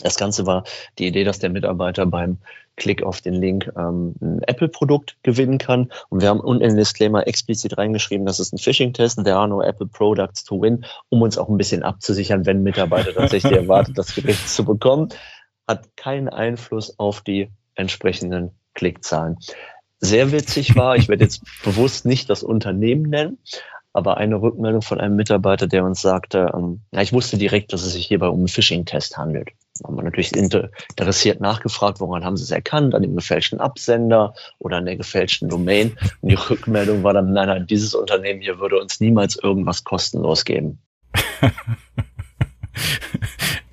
das 0.00 0.16
Ganze 0.16 0.46
war 0.46 0.64
die 0.98 1.06
Idee, 1.06 1.24
dass 1.24 1.38
der 1.38 1.50
Mitarbeiter 1.50 2.06
beim 2.06 2.38
Klick 2.76 3.02
auf 3.02 3.20
den 3.20 3.34
Link 3.34 3.70
ähm, 3.76 4.14
ein 4.20 4.42
Apple-Produkt 4.44 5.16
gewinnen 5.22 5.58
kann. 5.58 5.92
Und 6.08 6.22
wir 6.22 6.28
haben 6.28 6.40
unten 6.40 6.62
den 6.62 6.76
Disclaimer 6.76 7.26
explizit 7.26 7.76
reingeschrieben, 7.76 8.24
das 8.24 8.40
ist 8.40 8.52
ein 8.52 8.58
Phishing-Test, 8.58 9.22
there 9.24 9.36
are 9.36 9.48
no 9.48 9.62
Apple 9.62 9.86
Products 9.86 10.44
to 10.44 10.60
win, 10.60 10.84
um 11.10 11.20
uns 11.20 11.36
auch 11.36 11.48
ein 11.48 11.58
bisschen 11.58 11.82
abzusichern, 11.82 12.46
wenn 12.46 12.62
Mitarbeiter 12.62 13.12
tatsächlich 13.12 13.52
erwartet, 13.52 13.98
das 13.98 14.14
Gerät 14.14 14.36
zu 14.36 14.64
bekommen. 14.64 15.10
Hat 15.68 15.96
keinen 15.96 16.28
Einfluss 16.28 16.98
auf 16.98 17.20
die 17.20 17.50
entsprechenden 17.74 18.52
Klickzahlen. 18.74 19.38
Sehr 20.00 20.32
witzig 20.32 20.74
war, 20.74 20.96
ich 20.96 21.08
werde 21.08 21.24
jetzt 21.24 21.42
bewusst 21.62 22.06
nicht 22.06 22.28
das 22.30 22.42
Unternehmen 22.42 23.02
nennen, 23.02 23.38
aber 23.92 24.16
eine 24.16 24.40
Rückmeldung 24.40 24.82
von 24.82 24.98
einem 24.98 25.14
Mitarbeiter, 25.14 25.66
der 25.66 25.84
uns 25.84 26.00
sagte, 26.00 26.50
ähm, 26.54 26.80
ja, 26.90 27.02
ich 27.02 27.12
wusste 27.12 27.36
direkt, 27.36 27.72
dass 27.74 27.82
es 27.82 27.92
sich 27.92 28.06
hierbei 28.06 28.28
um 28.28 28.38
einen 28.38 28.48
Phishing-Test 28.48 29.18
handelt 29.18 29.50
haben 29.84 29.96
wir 29.96 30.02
natürlich 30.02 30.34
interessiert 30.34 31.40
nachgefragt, 31.40 32.00
woran 32.00 32.24
haben 32.24 32.36
sie 32.36 32.44
es 32.44 32.50
erkannt, 32.50 32.94
an 32.94 33.02
dem 33.02 33.16
gefälschten 33.16 33.60
Absender 33.60 34.34
oder 34.58 34.78
an 34.78 34.86
der 34.86 34.96
gefälschten 34.96 35.48
Domain. 35.48 35.96
Und 36.20 36.28
die 36.30 36.34
Rückmeldung 36.34 37.02
war 37.02 37.12
dann, 37.12 37.32
nein, 37.32 37.48
nein, 37.48 37.66
dieses 37.66 37.94
Unternehmen 37.94 38.40
hier 38.40 38.58
würde 38.58 38.78
uns 38.78 39.00
niemals 39.00 39.36
irgendwas 39.36 39.84
kostenlos 39.84 40.44
geben. 40.44 40.78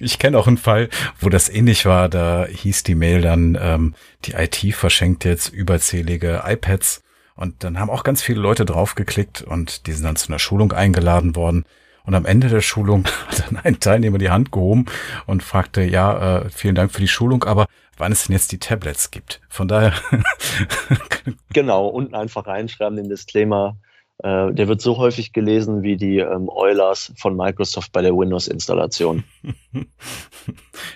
Ich 0.02 0.18
kenne 0.18 0.38
auch 0.38 0.48
einen 0.48 0.58
Fall, 0.58 0.90
wo 1.20 1.28
das 1.28 1.50
ähnlich 1.50 1.86
war. 1.86 2.08
Da 2.08 2.46
hieß 2.46 2.84
die 2.84 2.96
Mail 2.96 3.22
dann, 3.22 3.58
ähm, 3.62 3.96
die 4.26 4.32
IT 4.32 4.74
verschenkt 4.74 5.26
jetzt 5.26 5.50
überzählige 5.50 6.44
iPads. 6.46 7.04
Und 7.36 7.64
dann 7.64 7.80
haben 7.80 7.90
auch 7.90 8.04
ganz 8.04 8.22
viele 8.22 8.40
Leute 8.40 8.66
draufgeklickt 8.66 9.42
und 9.42 9.88
die 9.88 9.94
sind 9.94 10.06
dann 10.06 10.16
zu 10.16 10.30
einer 10.30 10.40
Schulung 10.40 10.72
eingeladen 10.72 11.36
worden. 11.36 11.66
Und 12.06 12.16
am 12.16 12.26
Ende 12.26 12.50
der 12.50 12.62
Schulung 12.62 13.06
hat 13.28 13.46
dann 13.48 13.58
ein 13.64 13.80
Teilnehmer 13.80 14.18
die 14.18 14.30
Hand 14.30 14.52
gehoben 14.52 14.86
und 15.26 15.44
fragte, 15.44 15.84
ja, 15.84 16.40
äh, 16.40 16.50
vielen 16.50 16.76
Dank 16.76 16.92
für 16.92 17.02
die 17.02 17.08
Schulung, 17.08 17.44
aber 17.44 17.68
wann 17.98 18.12
es 18.12 18.26
denn 18.26 18.34
jetzt 18.34 18.52
die 18.52 18.60
Tablets 18.60 19.12
gibt. 19.12 19.42
Von 19.50 19.68
daher. 19.68 19.94
genau, 21.54 21.88
unten 21.88 22.16
einfach 22.16 22.48
reinschreiben 22.48 22.98
den 22.98 23.10
Disclaimer. 23.10 23.78
Äh, 24.22 24.54
der 24.54 24.68
wird 24.68 24.82
so 24.82 24.98
häufig 24.98 25.32
gelesen 25.32 25.82
wie 25.82 25.96
die 25.96 26.18
ähm, 26.18 26.50
Eulers 26.50 27.14
von 27.18 27.38
Microsoft 27.38 27.94
bei 27.94 28.02
der 28.02 28.14
Windows-Installation. 28.14 29.24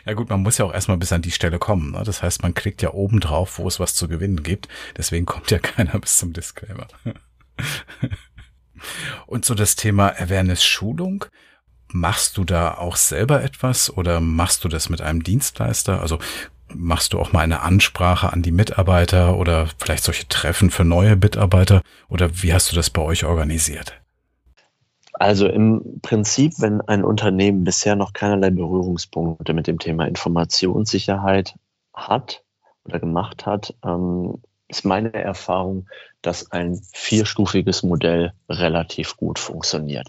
ja 0.06 0.14
gut, 0.14 0.30
man 0.30 0.42
muss 0.42 0.58
ja 0.58 0.66
auch 0.66 0.74
erstmal 0.74 0.98
bis 0.98 1.14
an 1.14 1.22
die 1.22 1.32
Stelle 1.32 1.58
kommen. 1.58 1.92
Ne? 1.92 2.04
Das 2.06 2.22
heißt, 2.22 2.44
man 2.44 2.54
klickt 2.54 2.82
ja 2.82 2.94
oben 2.94 3.22
drauf, 3.22 3.60
wo 3.60 3.68
es 3.68 3.80
was 3.80 3.96
zu 3.96 4.10
gewinnen 4.10 4.44
gibt. 4.44 4.68
Deswegen 4.98 5.26
kommt 5.26 5.52
ja 5.52 5.60
keiner 5.62 6.00
bis 6.00 6.18
zum 6.18 6.34
Disclaimer. 6.34 6.88
Und 9.26 9.46
so 9.46 9.56
das 9.56 9.76
Thema 9.76 10.14
Awareness-Schulung, 10.20 11.26
machst 11.90 12.38
du 12.38 12.44
da 12.44 12.76
auch 12.76 12.96
selber 12.96 13.44
etwas 13.44 13.96
oder 13.96 14.20
machst 14.20 14.64
du 14.64 14.68
das 14.68 14.90
mit 14.90 15.02
einem 15.02 15.24
Dienstleister? 15.24 16.02
Also 16.02 16.20
machst 16.74 17.14
du 17.14 17.20
auch 17.20 17.34
mal 17.34 17.42
eine 17.42 17.62
Ansprache 17.62 18.34
an 18.34 18.42
die 18.42 18.52
Mitarbeiter 18.52 19.38
oder 19.38 19.68
vielleicht 19.78 20.04
solche 20.04 20.28
Treffen 20.28 20.72
für 20.72 20.84
neue 20.84 21.16
Mitarbeiter 21.16 21.82
oder 22.10 22.42
wie 22.42 22.54
hast 22.54 22.72
du 22.72 22.76
das 22.76 22.90
bei 22.90 23.02
euch 23.02 23.26
organisiert? 23.26 23.94
Also 25.14 25.48
im 25.48 26.00
Prinzip, 26.02 26.54
wenn 26.58 26.82
ein 26.82 27.06
Unternehmen 27.06 27.64
bisher 27.64 27.96
noch 27.96 28.14
keinerlei 28.14 28.50
Berührungspunkte 28.50 29.54
mit 29.54 29.68
dem 29.68 29.78
Thema 29.78 30.08
Informationssicherheit 30.08 31.56
hat 31.94 32.44
oder 32.86 33.00
gemacht 33.00 33.46
hat, 33.46 33.76
ähm, 33.86 34.42
ist 34.68 34.86
meine 34.86 35.14
Erfahrung, 35.14 35.88
dass 36.22 36.52
ein 36.52 36.82
vierstufiges 36.94 37.84
Modell 37.84 38.34
relativ 38.50 39.18
gut 39.18 39.40
funktioniert. 39.40 40.08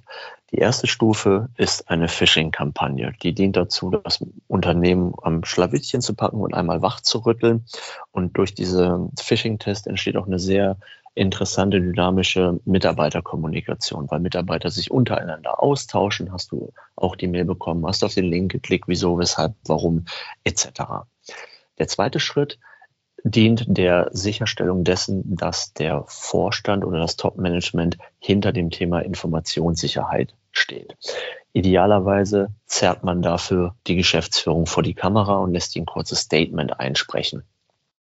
Die 0.52 0.58
erste 0.58 0.86
Stufe 0.86 1.48
ist 1.56 1.90
eine 1.90 2.06
Phishing-Kampagne. 2.06 3.12
Die 3.22 3.34
dient 3.34 3.56
dazu, 3.56 3.90
das 3.90 4.24
Unternehmen 4.46 5.12
am 5.22 5.44
Schlawittchen 5.44 6.00
zu 6.00 6.14
packen 6.14 6.40
und 6.40 6.54
einmal 6.54 6.80
wach 6.80 7.00
zu 7.00 7.18
rütteln. 7.18 7.64
Und 8.12 8.38
durch 8.38 8.54
diese 8.54 9.10
Phishing-Test 9.20 9.88
entsteht 9.88 10.16
auch 10.16 10.26
eine 10.26 10.38
sehr 10.38 10.76
interessante, 11.14 11.80
dynamische 11.80 12.60
Mitarbeiterkommunikation, 12.64 14.10
weil 14.10 14.20
Mitarbeiter 14.20 14.70
sich 14.70 14.90
untereinander 14.90 15.62
austauschen. 15.62 16.32
Hast 16.32 16.52
du 16.52 16.72
auch 16.96 17.16
die 17.16 17.28
Mail 17.28 17.44
bekommen, 17.44 17.86
hast 17.86 18.04
auf 18.04 18.14
den 18.14 18.24
Link 18.24 18.52
geklickt, 18.52 18.88
wieso, 18.88 19.18
weshalb, 19.18 19.54
warum, 19.66 20.06
etc. 20.44 20.68
Der 21.78 21.88
zweite 21.88 22.20
Schritt 22.20 22.58
dient 23.24 23.64
der 23.66 24.10
Sicherstellung 24.12 24.84
dessen, 24.84 25.34
dass 25.34 25.72
der 25.72 26.04
Vorstand 26.06 26.84
oder 26.84 27.00
das 27.00 27.16
Top-Management 27.16 27.96
hinter 28.18 28.52
dem 28.52 28.70
Thema 28.70 29.00
Informationssicherheit 29.00 30.34
steht. 30.52 30.96
Idealerweise 31.54 32.48
zerrt 32.66 33.02
man 33.02 33.22
dafür 33.22 33.74
die 33.86 33.96
Geschäftsführung 33.96 34.66
vor 34.66 34.82
die 34.82 34.94
Kamera 34.94 35.38
und 35.38 35.52
lässt 35.52 35.74
ihn 35.74 35.84
ein 35.84 35.86
kurzes 35.86 36.20
Statement 36.20 36.78
einsprechen. 36.78 37.44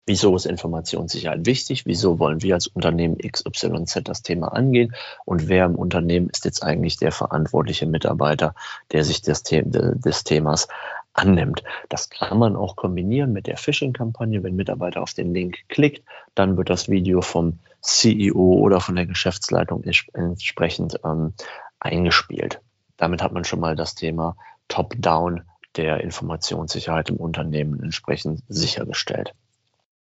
Wieso 0.05 0.35
ist 0.35 0.45
Informationssicherheit 0.45 1.45
wichtig? 1.45 1.85
Wieso 1.85 2.19
wollen 2.19 2.41
wir 2.41 2.55
als 2.55 2.67
Unternehmen 2.67 3.17
XYZ 3.19 4.01
das 4.03 4.21
Thema 4.21 4.49
angehen? 4.49 4.93
Und 5.23 5.47
wer 5.47 5.63
im 5.65 5.75
Unternehmen 5.75 6.29
ist 6.29 6.43
jetzt 6.43 6.61
eigentlich 6.61 6.97
der 6.97 7.13
verantwortliche 7.13 7.85
Mitarbeiter, 7.85 8.53
der 8.91 9.05
sich 9.05 9.21
des, 9.21 9.43
des 9.43 10.23
Themas 10.25 10.67
annimmt. 11.13 11.63
Das 11.89 12.09
kann 12.09 12.37
man 12.37 12.55
auch 12.55 12.75
kombinieren 12.75 13.33
mit 13.33 13.47
der 13.47 13.57
Phishing-Kampagne. 13.57 14.43
Wenn 14.43 14.55
Mitarbeiter 14.55 15.01
auf 15.01 15.13
den 15.13 15.33
Link 15.33 15.57
klickt, 15.69 16.03
dann 16.35 16.57
wird 16.57 16.69
das 16.69 16.89
Video 16.89 17.21
vom 17.21 17.59
CEO 17.81 18.59
oder 18.59 18.79
von 18.79 18.95
der 18.95 19.05
Geschäftsleitung 19.05 19.83
entsprechend 20.13 20.99
ähm, 21.03 21.33
eingespielt. 21.79 22.61
Damit 22.97 23.21
hat 23.21 23.33
man 23.33 23.43
schon 23.43 23.59
mal 23.59 23.75
das 23.75 23.95
Thema 23.95 24.35
Top-Down 24.67 25.43
der 25.75 26.01
Informationssicherheit 26.01 27.09
im 27.09 27.17
Unternehmen 27.17 27.81
entsprechend 27.81 28.43
sichergestellt. 28.47 29.33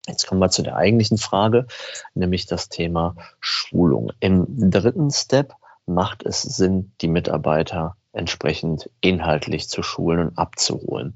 Jetzt 0.06 0.26
kommen 0.26 0.40
wir 0.40 0.50
zu 0.50 0.62
der 0.62 0.76
eigentlichen 0.76 1.18
Frage, 1.18 1.66
nämlich 2.14 2.46
das 2.46 2.68
Thema 2.68 3.14
Schulung. 3.40 4.12
Im 4.20 4.46
dritten 4.70 5.10
Step 5.10 5.54
macht 5.86 6.24
es 6.24 6.42
Sinn, 6.42 6.92
die 7.00 7.08
Mitarbeiter 7.08 7.96
entsprechend 8.12 8.90
inhaltlich 9.00 9.68
zu 9.68 9.82
schulen 9.82 10.28
und 10.28 10.38
abzuholen. 10.38 11.14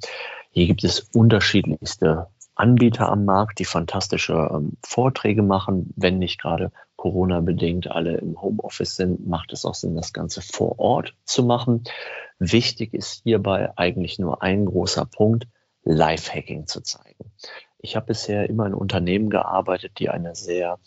Hier 0.51 0.67
gibt 0.67 0.85
es 0.85 1.01
unterschiedlichste 1.01 2.29
Anbieter 2.55 3.11
am 3.11 3.27
Markt, 3.27 3.59
die 3.59 3.67
fantastische 3.67 4.33
ähm, 4.33 4.73
Vorträge 4.83 5.43
machen. 5.43 5.93
Wenn 5.97 6.19
nicht 6.19 6.41
gerade 6.41 6.73
Corona-bedingt 6.97 7.91
alle 7.91 8.17
im 8.17 8.41
Homeoffice 8.41 8.97
sind, 8.97 9.27
macht 9.27 9.53
es 9.53 9.67
auch 9.67 9.75
Sinn, 9.75 9.95
das 9.95 10.15
Ganze 10.15 10.41
vor 10.41 10.79
Ort 10.79 11.15
zu 11.25 11.45
machen. 11.45 11.85
Wichtig 12.39 12.95
ist 12.95 13.23
hierbei 13.25 13.71
eigentlich 13.77 14.19
nur 14.19 14.43
ein 14.43 14.65
großer 14.65 15.05
Punkt, 15.05 15.47
Lifehacking 15.85 16.67
zu 16.67 16.81
zeigen. 16.81 17.31
Ich 17.79 17.95
habe 17.95 18.07
bisher 18.07 18.49
immer 18.49 18.67
in 18.67 18.75
Unternehmen 18.75 19.31
gearbeitet, 19.31 19.93
die 19.99 20.09
eine 20.09 20.35
sehr 20.35 20.79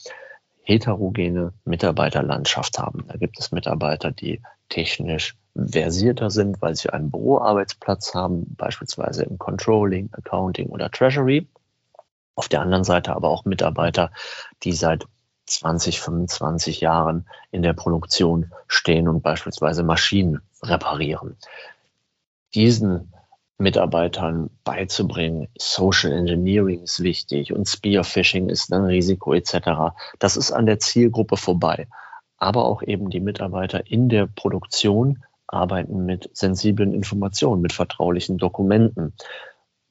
heterogene 0.64 1.54
Mitarbeiterlandschaft 1.66 2.80
haben. 2.80 3.06
Da 3.08 3.18
gibt 3.18 3.40
es 3.40 3.52
Mitarbeiter, 3.52 4.12
die 4.12 4.42
technisch 4.68 5.36
versierter 5.56 6.30
sind, 6.30 6.62
weil 6.62 6.76
sie 6.76 6.90
einen 6.90 7.12
Büroarbeitsplatz 7.12 8.14
haben, 8.14 8.56
beispielsweise 8.56 9.24
im 9.24 9.38
Controlling, 9.38 10.10
Accounting 10.14 10.68
oder 10.68 10.90
Treasury. 10.90 11.48
Auf 12.36 12.48
der 12.48 12.62
anderen 12.62 12.84
Seite 12.84 13.16
aber 13.16 13.30
auch 13.30 13.46
Mitarbeiter, 13.46 14.12
die 14.64 14.74
seit 14.74 15.06
20, 15.48 16.00
25 16.00 16.80
Jahren 16.80 17.28
in 17.52 17.64
der 17.64 17.74
Produktion 17.74 18.52
stehen 18.68 19.08
und 19.08 19.22
beispielsweise 19.22 19.84
Maschinen 19.84 20.42
reparieren. 20.62 21.38
Diesen 22.54 23.14
Mitarbeitern 23.58 24.50
beizubringen, 24.64 25.50
Social 25.58 26.14
Engineering 26.14 26.84
ist 26.84 27.04
wichtig 27.04 27.52
und 27.52 27.68
Spearfishing 27.68 28.48
ist 28.48 28.72
ein 28.72 28.86
Risiko 28.86 29.34
etc. 29.34 29.94
Das 30.18 30.38
ist 30.38 30.52
an 30.52 30.66
der 30.66 30.80
Zielgruppe 30.80 31.36
vorbei. 31.36 31.88
Aber 32.38 32.64
auch 32.64 32.82
eben 32.82 33.10
die 33.10 33.20
Mitarbeiter 33.20 33.86
in 33.86 34.08
der 34.08 34.28
Produktion 34.28 35.24
arbeiten 35.52 36.06
mit 36.06 36.30
sensiblen 36.34 36.94
Informationen, 36.94 37.62
mit 37.62 37.74
vertraulichen 37.74 38.38
Dokumenten, 38.38 39.14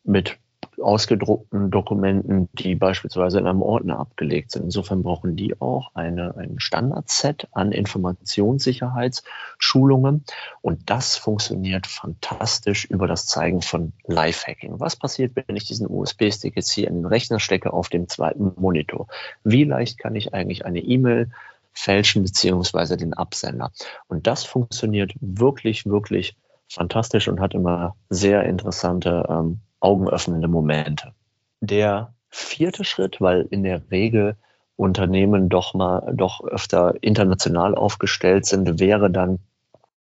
mit 0.05 0.38
ausgedruckten 0.81 1.71
Dokumenten, 1.71 2.49
die 2.53 2.75
beispielsweise 2.75 3.38
in 3.38 3.47
einem 3.47 3.62
Ordner 3.62 3.99
abgelegt 3.99 4.51
sind. 4.53 4.64
Insofern 4.64 5.03
brauchen 5.03 5.37
die 5.37 5.59
auch 5.61 5.90
eine, 5.94 6.37
ein 6.37 6.61
Standardset 6.61 7.49
an 7.53 7.73
Informationssicherheitsschulungen. 7.73 10.25
Und 10.61 10.90
das 10.90 11.16
funktioniert 11.16 11.87
fantastisch 11.87 12.85
über 12.85 13.07
das 13.07 13.27
Zeigen 13.27 13.62
von 13.62 13.94
Lifehacking. 14.07 14.81
Was 14.81 14.97
passiert, 14.97 15.33
wenn 15.35 15.57
ich 15.57 15.64
diesen 15.64 15.88
USB-Stick 15.88 16.57
jetzt 16.57 16.71
hier 16.71 16.88
in 16.88 16.94
den 16.94 17.07
Rechner 17.07 17.40
stecke 17.40 17.73
auf 17.73 17.88
dem 17.88 18.09
zweiten 18.09 18.53
Monitor? 18.57 19.09
Wie 19.44 19.64
leicht 19.64 19.99
kann 19.99 20.14
ich 20.14 20.35
eigentlich 20.35 20.64
eine 20.64 20.81
E-Mail 20.81 21.31
fälschen 21.72 22.22
beziehungsweise 22.22 22.96
den 22.96 23.14
Absender? 23.14 23.70
Und 24.07 24.26
das 24.26 24.44
funktioniert 24.44 25.12
wirklich, 25.20 25.87
wirklich 25.87 26.37
fantastisch 26.68 27.28
und 27.28 27.40
hat 27.40 27.54
immer 27.54 27.96
sehr 28.11 28.44
interessante 28.44 29.26
ähm, 29.28 29.61
augenöffnende 29.81 30.48
Momente. 30.48 31.14
Der 31.61 32.14
vierte 32.28 32.85
Schritt, 32.85 33.20
weil 33.20 33.46
in 33.50 33.62
der 33.62 33.90
Regel 33.90 34.37
Unternehmen 34.76 35.48
doch 35.48 35.74
mal 35.74 36.12
doch 36.14 36.44
öfter 36.44 36.94
international 37.00 37.74
aufgestellt 37.74 38.46
sind, 38.46 38.78
wäre 38.78 39.11
dann 39.11 39.40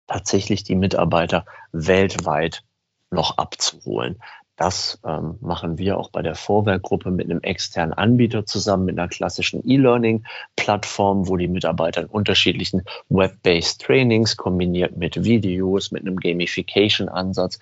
tatsächlich 0.07 0.63
die 0.63 0.75
Mitarbeiter 0.75 1.45
weltweit 1.71 2.63
noch 3.09 3.37
abzuholen. 3.37 4.19
Das 4.57 4.99
ähm, 5.05 5.37
machen 5.39 5.77
wir 5.77 5.99
auch 5.99 6.09
bei 6.09 6.23
der 6.23 6.33
Vorwerkgruppe 6.33 7.11
mit 7.11 7.29
einem 7.29 7.41
externen 7.41 7.93
Anbieter 7.93 8.45
zusammen, 8.45 8.85
mit 8.85 8.97
einer 8.97 9.07
klassischen 9.07 9.61
E-Learning-Plattform, 9.63 11.27
wo 11.29 11.37
die 11.37 11.47
Mitarbeiter 11.47 12.01
in 12.01 12.07
unterschiedlichen 12.07 12.81
Web-based 13.09 13.79
Trainings 13.81 14.35
kombiniert 14.35 14.97
mit 14.97 15.23
Videos, 15.23 15.91
mit 15.91 16.01
einem 16.01 16.19
Gamification-Ansatz 16.19 17.59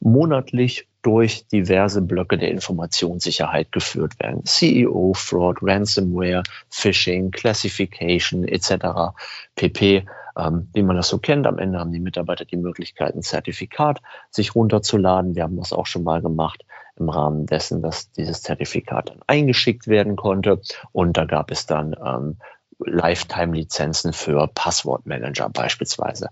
monatlich 0.00 0.86
durch 1.02 1.46
diverse 1.48 2.02
Blöcke 2.02 2.38
der 2.38 2.50
Informationssicherheit 2.50 3.72
geführt 3.72 4.20
werden. 4.20 4.44
CEO, 4.44 5.14
Fraud, 5.14 5.58
Ransomware, 5.60 6.44
Phishing, 6.70 7.32
Classification 7.32 8.46
etc. 8.46 9.16
pp. 9.56 10.06
Ähm, 10.38 10.68
wie 10.72 10.82
man 10.82 10.96
das 10.96 11.08
so 11.08 11.18
kennt. 11.18 11.46
Am 11.46 11.58
Ende 11.58 11.80
haben 11.80 11.90
die 11.90 12.00
Mitarbeiter 12.00 12.44
die 12.44 12.56
Möglichkeit, 12.56 13.14
ein 13.14 13.22
Zertifikat 13.22 14.00
sich 14.30 14.54
runterzuladen. 14.54 15.34
Wir 15.34 15.42
haben 15.42 15.56
das 15.56 15.72
auch 15.72 15.86
schon 15.86 16.04
mal 16.04 16.22
gemacht 16.22 16.64
im 16.96 17.08
Rahmen 17.08 17.46
dessen, 17.46 17.82
dass 17.82 18.12
dieses 18.12 18.42
Zertifikat 18.42 19.10
dann 19.10 19.20
eingeschickt 19.26 19.88
werden 19.88 20.16
konnte. 20.16 20.60
Und 20.92 21.16
da 21.16 21.24
gab 21.24 21.50
es 21.50 21.66
dann 21.66 21.96
ähm, 22.04 22.36
Lifetime-Lizenzen 22.78 24.12
für 24.12 24.48
Passwortmanager 24.54 25.48
beispielsweise. 25.48 26.28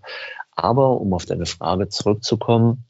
Aber 0.52 1.00
um 1.00 1.12
auf 1.12 1.26
deine 1.26 1.46
Frage 1.46 1.88
zurückzukommen, 1.88 2.84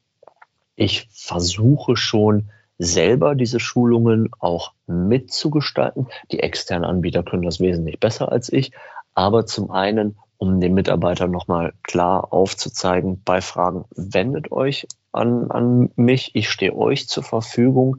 ich 0.75 1.07
versuche 1.11 1.97
schon 1.97 2.49
selber 2.77 3.33
diese 3.33 3.59
Schulungen 3.59 4.29
auch 4.37 4.73
mitzugestalten. 4.85 6.07
Die 6.31 6.39
externen 6.39 6.85
Anbieter 6.87 7.23
können 7.23 7.41
das 7.41 7.59
wesentlich 7.59 7.99
besser 7.99 8.31
als 8.31 8.53
ich. 8.53 8.71
Aber 9.15 9.47
zum 9.47 9.71
einen, 9.71 10.15
um 10.37 10.59
den 10.59 10.73
Mitarbeitern 10.73 11.31
nochmal 11.31 11.73
klar 11.83 12.31
aufzuzeigen, 12.31 13.21
bei 13.23 13.41
Fragen, 13.41 13.85
wendet 13.95 14.51
euch 14.51 14.87
an, 15.11 15.49
an 15.51 15.91
mich. 15.95 16.31
Ich 16.35 16.49
stehe 16.49 16.75
euch 16.75 17.07
zur 17.07 17.23
Verfügung. 17.23 17.97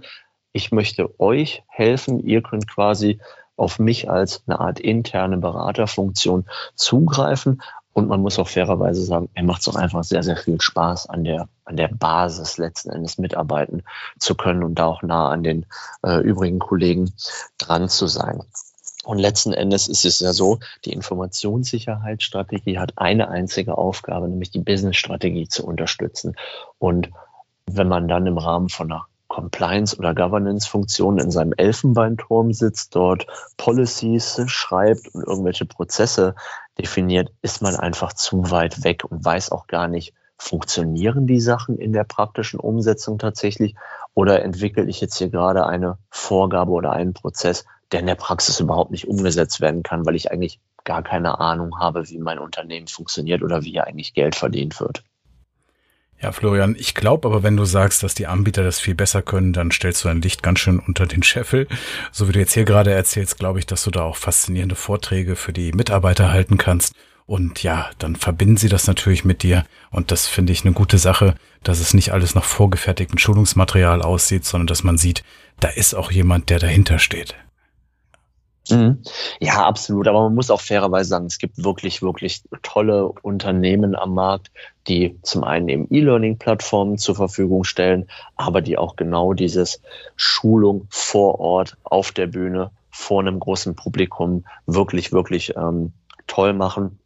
Ich 0.52 0.72
möchte 0.72 1.18
euch 1.20 1.62
helfen. 1.66 2.20
Ihr 2.20 2.42
könnt 2.42 2.68
quasi 2.68 3.20
auf 3.56 3.78
mich 3.78 4.08
als 4.08 4.42
eine 4.46 4.60
Art 4.60 4.78
interne 4.78 5.36
Beraterfunktion 5.38 6.46
zugreifen. 6.74 7.60
Und 7.92 8.06
man 8.06 8.20
muss 8.20 8.38
auch 8.38 8.48
fairerweise 8.48 9.02
sagen, 9.02 9.28
mir 9.34 9.42
macht 9.42 9.62
es 9.62 9.68
auch 9.68 9.74
einfach 9.74 10.04
sehr, 10.04 10.22
sehr 10.22 10.36
viel 10.36 10.60
Spaß, 10.60 11.08
an 11.08 11.24
der, 11.24 11.48
an 11.64 11.76
der 11.76 11.88
Basis 11.88 12.56
letzten 12.56 12.90
Endes 12.90 13.18
mitarbeiten 13.18 13.82
zu 14.20 14.36
können 14.36 14.62
und 14.62 14.76
da 14.76 14.86
auch 14.86 15.02
nah 15.02 15.30
an 15.30 15.42
den 15.42 15.66
äh, 16.04 16.20
übrigen 16.20 16.60
Kollegen 16.60 17.12
dran 17.58 17.88
zu 17.88 18.06
sein. 18.06 18.40
Und 19.08 19.16
letzten 19.16 19.54
Endes 19.54 19.88
ist 19.88 20.04
es 20.04 20.20
ja 20.20 20.34
so, 20.34 20.58
die 20.84 20.92
Informationssicherheitsstrategie 20.92 22.78
hat 22.78 22.92
eine 22.96 23.30
einzige 23.30 23.78
Aufgabe, 23.78 24.28
nämlich 24.28 24.50
die 24.50 24.58
Businessstrategie 24.58 25.48
zu 25.48 25.64
unterstützen. 25.64 26.36
Und 26.78 27.08
wenn 27.64 27.88
man 27.88 28.06
dann 28.06 28.26
im 28.26 28.36
Rahmen 28.36 28.68
von 28.68 28.92
einer 28.92 29.06
Compliance- 29.28 29.96
oder 29.96 30.14
Governance-Funktion 30.14 31.18
in 31.18 31.30
seinem 31.30 31.54
Elfenbeinturm 31.56 32.52
sitzt, 32.52 32.94
dort 32.96 33.26
Policies 33.56 34.42
schreibt 34.44 35.08
und 35.14 35.26
irgendwelche 35.26 35.64
Prozesse 35.64 36.34
definiert, 36.76 37.32
ist 37.40 37.62
man 37.62 37.76
einfach 37.76 38.12
zu 38.12 38.50
weit 38.50 38.84
weg 38.84 39.04
und 39.08 39.24
weiß 39.24 39.52
auch 39.52 39.68
gar 39.68 39.88
nicht, 39.88 40.12
funktionieren 40.36 41.26
die 41.26 41.40
Sachen 41.40 41.78
in 41.78 41.94
der 41.94 42.04
praktischen 42.04 42.60
Umsetzung 42.60 43.18
tatsächlich 43.18 43.74
oder 44.12 44.42
entwickle 44.42 44.84
ich 44.84 45.00
jetzt 45.00 45.16
hier 45.16 45.30
gerade 45.30 45.64
eine 45.64 45.96
Vorgabe 46.10 46.72
oder 46.72 46.92
einen 46.92 47.14
Prozess, 47.14 47.64
der 47.92 48.00
in 48.00 48.06
der 48.06 48.14
Praxis 48.14 48.60
überhaupt 48.60 48.90
nicht 48.90 49.08
umgesetzt 49.08 49.60
werden 49.60 49.82
kann, 49.82 50.04
weil 50.06 50.16
ich 50.16 50.30
eigentlich 50.30 50.60
gar 50.84 51.02
keine 51.02 51.38
Ahnung 51.40 51.78
habe, 51.78 52.08
wie 52.08 52.18
mein 52.18 52.38
Unternehmen 52.38 52.86
funktioniert 52.86 53.42
oder 53.42 53.62
wie 53.62 53.72
hier 53.72 53.86
eigentlich 53.86 54.14
Geld 54.14 54.34
verdient 54.34 54.80
wird. 54.80 55.02
Ja, 56.20 56.32
Florian, 56.32 56.74
ich 56.76 56.96
glaube 56.96 57.28
aber, 57.28 57.44
wenn 57.44 57.56
du 57.56 57.64
sagst, 57.64 58.02
dass 58.02 58.14
die 58.14 58.26
Anbieter 58.26 58.64
das 58.64 58.80
viel 58.80 58.96
besser 58.96 59.22
können, 59.22 59.52
dann 59.52 59.70
stellst 59.70 60.04
du 60.04 60.08
ein 60.08 60.20
Licht 60.20 60.42
ganz 60.42 60.58
schön 60.58 60.80
unter 60.80 61.06
den 61.06 61.22
Scheffel. 61.22 61.68
So 62.10 62.26
wie 62.26 62.32
du 62.32 62.40
jetzt 62.40 62.54
hier 62.54 62.64
gerade 62.64 62.92
erzählst, 62.92 63.38
glaube 63.38 63.60
ich, 63.60 63.66
dass 63.66 63.84
du 63.84 63.92
da 63.92 64.02
auch 64.02 64.16
faszinierende 64.16 64.74
Vorträge 64.74 65.36
für 65.36 65.52
die 65.52 65.72
Mitarbeiter 65.72 66.32
halten 66.32 66.58
kannst. 66.58 66.94
Und 67.24 67.62
ja, 67.62 67.90
dann 67.98 68.16
verbinden 68.16 68.56
sie 68.56 68.68
das 68.68 68.88
natürlich 68.88 69.24
mit 69.24 69.44
dir. 69.44 69.64
Und 69.90 70.10
das 70.10 70.26
finde 70.26 70.52
ich 70.52 70.64
eine 70.64 70.74
gute 70.74 70.98
Sache, 70.98 71.34
dass 71.62 71.78
es 71.78 71.94
nicht 71.94 72.12
alles 72.12 72.34
nach 72.34 72.44
vorgefertigtem 72.44 73.18
Schulungsmaterial 73.18 74.02
aussieht, 74.02 74.44
sondern 74.44 74.66
dass 74.66 74.82
man 74.82 74.98
sieht, 74.98 75.22
da 75.60 75.68
ist 75.68 75.94
auch 75.94 76.10
jemand, 76.10 76.50
der 76.50 76.58
dahinter 76.58 76.98
steht. 76.98 77.36
Mhm. 78.70 79.02
Ja, 79.40 79.66
absolut. 79.66 80.08
Aber 80.08 80.22
man 80.22 80.34
muss 80.34 80.50
auch 80.50 80.60
fairerweise 80.60 81.08
sagen, 81.08 81.26
es 81.26 81.38
gibt 81.38 81.62
wirklich, 81.62 82.02
wirklich 82.02 82.42
tolle 82.62 83.08
Unternehmen 83.08 83.94
am 83.94 84.14
Markt, 84.14 84.50
die 84.88 85.18
zum 85.22 85.44
einen 85.44 85.68
eben 85.68 85.86
E-Learning-Plattformen 85.90 86.98
zur 86.98 87.14
Verfügung 87.14 87.64
stellen, 87.64 88.08
aber 88.36 88.60
die 88.60 88.78
auch 88.78 88.96
genau 88.96 89.32
dieses 89.32 89.80
Schulung 90.16 90.86
vor 90.90 91.40
Ort 91.40 91.76
auf 91.84 92.12
der 92.12 92.26
Bühne 92.26 92.70
vor 92.90 93.20
einem 93.20 93.38
großen 93.38 93.76
Publikum 93.76 94.44
wirklich, 94.66 95.12
wirklich 95.12 95.54
ähm, 95.56 95.92
toll 96.26 96.52
machen. 96.52 96.98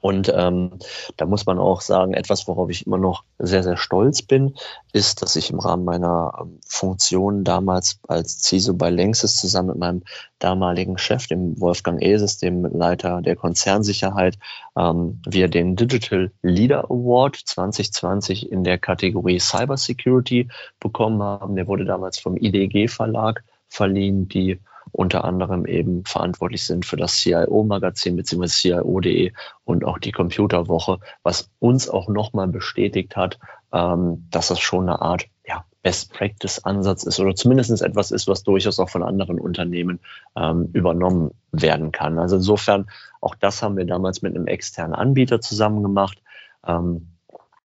Und 0.00 0.32
ähm, 0.34 0.78
da 1.16 1.26
muss 1.26 1.44
man 1.44 1.58
auch 1.58 1.82
sagen, 1.82 2.14
etwas, 2.14 2.48
worauf 2.48 2.70
ich 2.70 2.86
immer 2.86 2.96
noch 2.96 3.24
sehr, 3.38 3.62
sehr 3.62 3.76
stolz 3.76 4.22
bin, 4.22 4.54
ist, 4.92 5.22
dass 5.22 5.36
ich 5.36 5.50
im 5.50 5.58
Rahmen 5.58 5.84
meiner 5.84 6.32
ähm, 6.40 6.58
Funktion 6.66 7.44
damals 7.44 8.00
als 8.08 8.42
CISO 8.42 8.74
bei 8.74 8.88
Längsys 8.88 9.36
zusammen 9.36 9.68
mit 9.68 9.78
meinem 9.78 10.02
damaligen 10.38 10.96
Chef, 10.96 11.26
dem 11.26 11.60
Wolfgang 11.60 12.02
Eses, 12.02 12.38
dem 12.38 12.64
Leiter 12.64 13.20
der 13.20 13.36
Konzernsicherheit, 13.36 14.38
ähm, 14.76 15.20
wir 15.28 15.48
den 15.48 15.76
Digital 15.76 16.32
Leader 16.42 16.84
Award 16.84 17.36
2020 17.36 18.50
in 18.50 18.64
der 18.64 18.78
Kategorie 18.78 19.38
Cybersecurity 19.38 20.48
bekommen 20.80 21.22
haben. 21.22 21.56
Der 21.56 21.66
wurde 21.66 21.84
damals 21.84 22.18
vom 22.18 22.36
IDG 22.36 22.88
Verlag 22.88 23.44
verliehen, 23.68 24.28
die 24.28 24.60
unter 24.92 25.24
anderem 25.24 25.66
eben 25.66 26.04
verantwortlich 26.04 26.64
sind 26.64 26.84
für 26.84 26.96
das 26.96 27.16
CIO-Magazin 27.16 28.16
bzw. 28.16 28.46
CIO.de 28.46 29.32
und 29.64 29.84
auch 29.84 29.98
die 29.98 30.12
Computerwoche, 30.12 30.98
was 31.22 31.50
uns 31.58 31.88
auch 31.88 32.08
nochmal 32.08 32.48
bestätigt 32.48 33.16
hat, 33.16 33.38
ähm, 33.72 34.26
dass 34.30 34.48
das 34.48 34.60
schon 34.60 34.88
eine 34.88 35.00
Art 35.00 35.26
ja, 35.46 35.64
Best-Practice-Ansatz 35.82 37.04
ist 37.04 37.20
oder 37.20 37.34
zumindest 37.34 37.82
etwas 37.82 38.10
ist, 38.10 38.28
was 38.28 38.42
durchaus 38.42 38.78
auch 38.78 38.90
von 38.90 39.02
anderen 39.02 39.40
Unternehmen 39.40 40.00
ähm, 40.36 40.68
übernommen 40.72 41.30
werden 41.52 41.92
kann. 41.92 42.18
Also 42.18 42.36
insofern, 42.36 42.90
auch 43.20 43.34
das 43.34 43.62
haben 43.62 43.76
wir 43.76 43.86
damals 43.86 44.22
mit 44.22 44.34
einem 44.34 44.46
externen 44.46 44.94
Anbieter 44.94 45.40
zusammen 45.40 45.82
gemacht. 45.82 46.22
Ähm, 46.66 47.08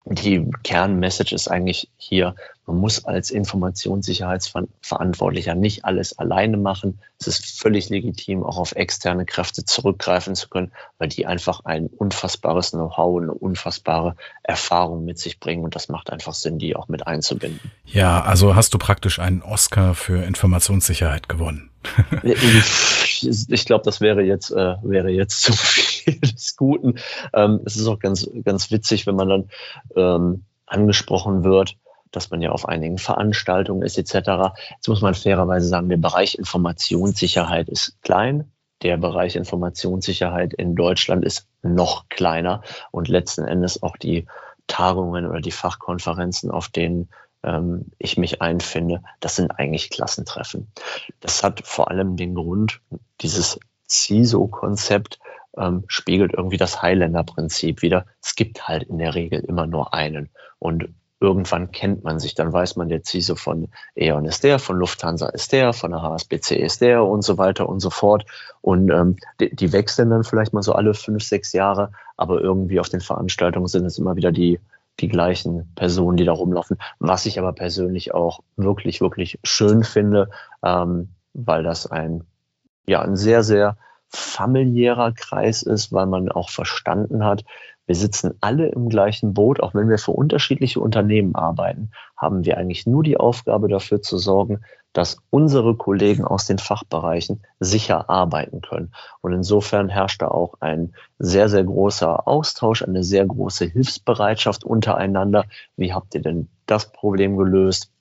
die 0.05 0.49
Kernmessage 0.63 1.35
ist 1.35 1.47
eigentlich 1.47 1.87
hier, 1.97 2.33
man 2.65 2.77
muss 2.77 3.05
als 3.05 3.29
Informationssicherheitsverantwortlicher 3.31 5.55
nicht 5.55 5.85
alles 5.85 6.17
alleine 6.17 6.57
machen. 6.57 6.99
Es 7.19 7.27
ist 7.27 7.59
völlig 7.59 7.89
legitim, 7.89 8.43
auch 8.43 8.57
auf 8.57 8.71
externe 8.71 9.25
Kräfte 9.25 9.65
zurückgreifen 9.65 10.35
zu 10.35 10.47
können, 10.47 10.71
weil 10.97 11.09
die 11.09 11.27
einfach 11.27 11.65
ein 11.65 11.87
unfassbares 11.87 12.71
Know-how, 12.71 13.21
eine 13.21 13.33
unfassbare 13.33 14.15
Erfahrung 14.43 15.05
mit 15.05 15.19
sich 15.19 15.39
bringen. 15.39 15.63
Und 15.63 15.75
das 15.75 15.89
macht 15.89 16.11
einfach 16.11 16.33
Sinn, 16.33 16.57
die 16.59 16.75
auch 16.75 16.87
mit 16.87 17.07
einzubinden. 17.07 17.71
Ja, 17.85 18.21
also 18.21 18.55
hast 18.55 18.73
du 18.73 18.77
praktisch 18.77 19.19
einen 19.19 19.41
Oscar 19.41 19.93
für 19.93 20.23
Informationssicherheit 20.23 21.27
gewonnen. 21.29 21.71
ich 22.23 23.65
glaube, 23.65 23.83
das 23.83 24.01
wäre 24.01 24.21
jetzt, 24.21 24.51
äh, 24.51 24.75
wäre 24.81 25.09
jetzt 25.09 25.41
zu 25.41 25.53
viel 25.53 25.90
des 26.05 26.55
Guten. 26.55 26.95
Ähm, 27.33 27.61
es 27.65 27.75
ist 27.75 27.87
auch 27.87 27.99
ganz, 27.99 28.29
ganz 28.43 28.71
witzig, 28.71 29.07
wenn 29.07 29.15
man 29.15 29.29
dann 29.29 29.49
ähm, 29.95 30.45
angesprochen 30.65 31.43
wird, 31.43 31.77
dass 32.11 32.29
man 32.29 32.41
ja 32.41 32.51
auf 32.51 32.67
einigen 32.67 32.97
Veranstaltungen 32.97 33.83
ist 33.83 33.97
etc. 33.97 34.53
Jetzt 34.75 34.87
muss 34.87 35.01
man 35.01 35.13
fairerweise 35.13 35.67
sagen, 35.67 35.89
der 35.89 35.97
Bereich 35.97 36.37
Informationssicherheit 36.37 37.69
ist 37.69 38.01
klein. 38.01 38.51
Der 38.81 38.97
Bereich 38.97 39.35
Informationssicherheit 39.35 40.53
in 40.53 40.75
Deutschland 40.75 41.23
ist 41.23 41.47
noch 41.61 42.09
kleiner 42.09 42.63
und 42.89 43.07
letzten 43.07 43.45
Endes 43.45 43.83
auch 43.83 43.95
die 43.95 44.25
Tagungen 44.67 45.27
oder 45.27 45.39
die 45.39 45.51
Fachkonferenzen, 45.51 46.49
auf 46.49 46.69
denen 46.69 47.09
ähm, 47.43 47.91
ich 47.97 48.17
mich 48.17 48.41
einfinde, 48.41 49.03
das 49.19 49.35
sind 49.35 49.51
eigentlich 49.51 49.89
Klassentreffen. 49.89 50.71
Das 51.19 51.43
hat 51.43 51.65
vor 51.65 51.89
allem 51.89 52.17
den 52.17 52.35
Grund, 52.35 52.81
dieses 53.21 53.59
CISO-Konzept 53.89 55.19
ähm, 55.57 55.83
spiegelt 55.87 56.33
irgendwie 56.33 56.57
das 56.57 56.81
Highlander-Prinzip 56.81 57.81
wieder. 57.81 58.05
Es 58.21 58.35
gibt 58.35 58.67
halt 58.67 58.83
in 58.83 58.97
der 58.97 59.15
Regel 59.15 59.41
immer 59.41 59.67
nur 59.67 59.93
einen. 59.93 60.29
Und 60.59 60.89
irgendwann 61.19 61.71
kennt 61.71 62.03
man 62.03 62.19
sich, 62.19 62.33
dann 62.33 62.51
weiß 62.51 62.77
man, 62.77 62.89
der 62.89 63.03
CISO 63.03 63.35
von 63.35 63.69
E.ON 63.95 64.25
ist 64.25 64.43
der, 64.43 64.57
von 64.59 64.77
Lufthansa 64.77 65.29
ist 65.29 65.51
der, 65.53 65.71
von 65.71 65.91
der 65.91 66.01
HSBC 66.01 66.55
ist 66.55 66.81
der 66.81 67.03
und 67.03 67.23
so 67.23 67.37
weiter 67.37 67.69
und 67.69 67.79
so 67.79 67.89
fort. 67.89 68.25
Und 68.61 68.89
ähm, 68.89 69.17
die, 69.39 69.55
die 69.55 69.71
wechseln 69.71 70.09
dann 70.09 70.23
vielleicht 70.23 70.53
mal 70.53 70.63
so 70.63 70.73
alle 70.73 70.93
fünf, 70.93 71.23
sechs 71.23 71.53
Jahre, 71.53 71.91
aber 72.17 72.41
irgendwie 72.41 72.79
auf 72.79 72.89
den 72.89 73.01
Veranstaltungen 73.01 73.67
sind 73.67 73.85
es 73.85 73.99
immer 73.99 74.15
wieder 74.15 74.31
die 74.31 74.59
die 74.99 75.07
gleichen 75.07 75.73
Personen, 75.75 76.17
die 76.17 76.25
da 76.25 76.33
rumlaufen. 76.33 76.77
Was 76.99 77.25
ich 77.25 77.39
aber 77.39 77.53
persönlich 77.53 78.13
auch 78.13 78.41
wirklich, 78.55 79.01
wirklich 79.01 79.39
schön 79.43 79.83
finde, 79.83 80.29
ähm, 80.63 81.09
weil 81.33 81.63
das 81.63 81.87
ein, 81.87 82.25
ja, 82.85 83.01
ein 83.01 83.15
sehr, 83.15 83.43
sehr 83.43 83.77
familiärer 84.11 85.13
Kreis 85.13 85.63
ist, 85.63 85.91
weil 85.91 86.05
man 86.05 86.31
auch 86.31 86.49
verstanden 86.49 87.23
hat, 87.23 87.43
wir 87.87 87.95
sitzen 87.95 88.37
alle 88.39 88.69
im 88.69 88.89
gleichen 88.89 89.33
Boot, 89.33 89.59
auch 89.59 89.73
wenn 89.73 89.89
wir 89.89 89.97
für 89.97 90.11
unterschiedliche 90.11 90.79
Unternehmen 90.79 91.35
arbeiten, 91.35 91.91
haben 92.15 92.45
wir 92.45 92.57
eigentlich 92.57 92.85
nur 92.85 93.03
die 93.03 93.17
Aufgabe 93.17 93.67
dafür 93.67 94.01
zu 94.01 94.17
sorgen, 94.17 94.61
dass 94.93 95.17
unsere 95.29 95.75
Kollegen 95.75 96.23
aus 96.23 96.45
den 96.45 96.57
Fachbereichen 96.57 97.41
sicher 97.59 98.09
arbeiten 98.09 98.61
können. 98.61 98.93
Und 99.21 99.33
insofern 99.33 99.89
herrscht 99.89 100.21
da 100.21 100.27
auch 100.27 100.55
ein 100.59 100.93
sehr, 101.17 101.49
sehr 101.49 101.63
großer 101.63 102.27
Austausch, 102.27 102.81
eine 102.83 103.03
sehr 103.03 103.25
große 103.25 103.65
Hilfsbereitschaft 103.65 104.63
untereinander. 104.63 105.45
Wie 105.75 105.93
habt 105.93 106.13
ihr 106.15 106.21
denn 106.21 106.49
das 106.67 106.91
Problem 106.91 107.37
gelöst? 107.37 107.91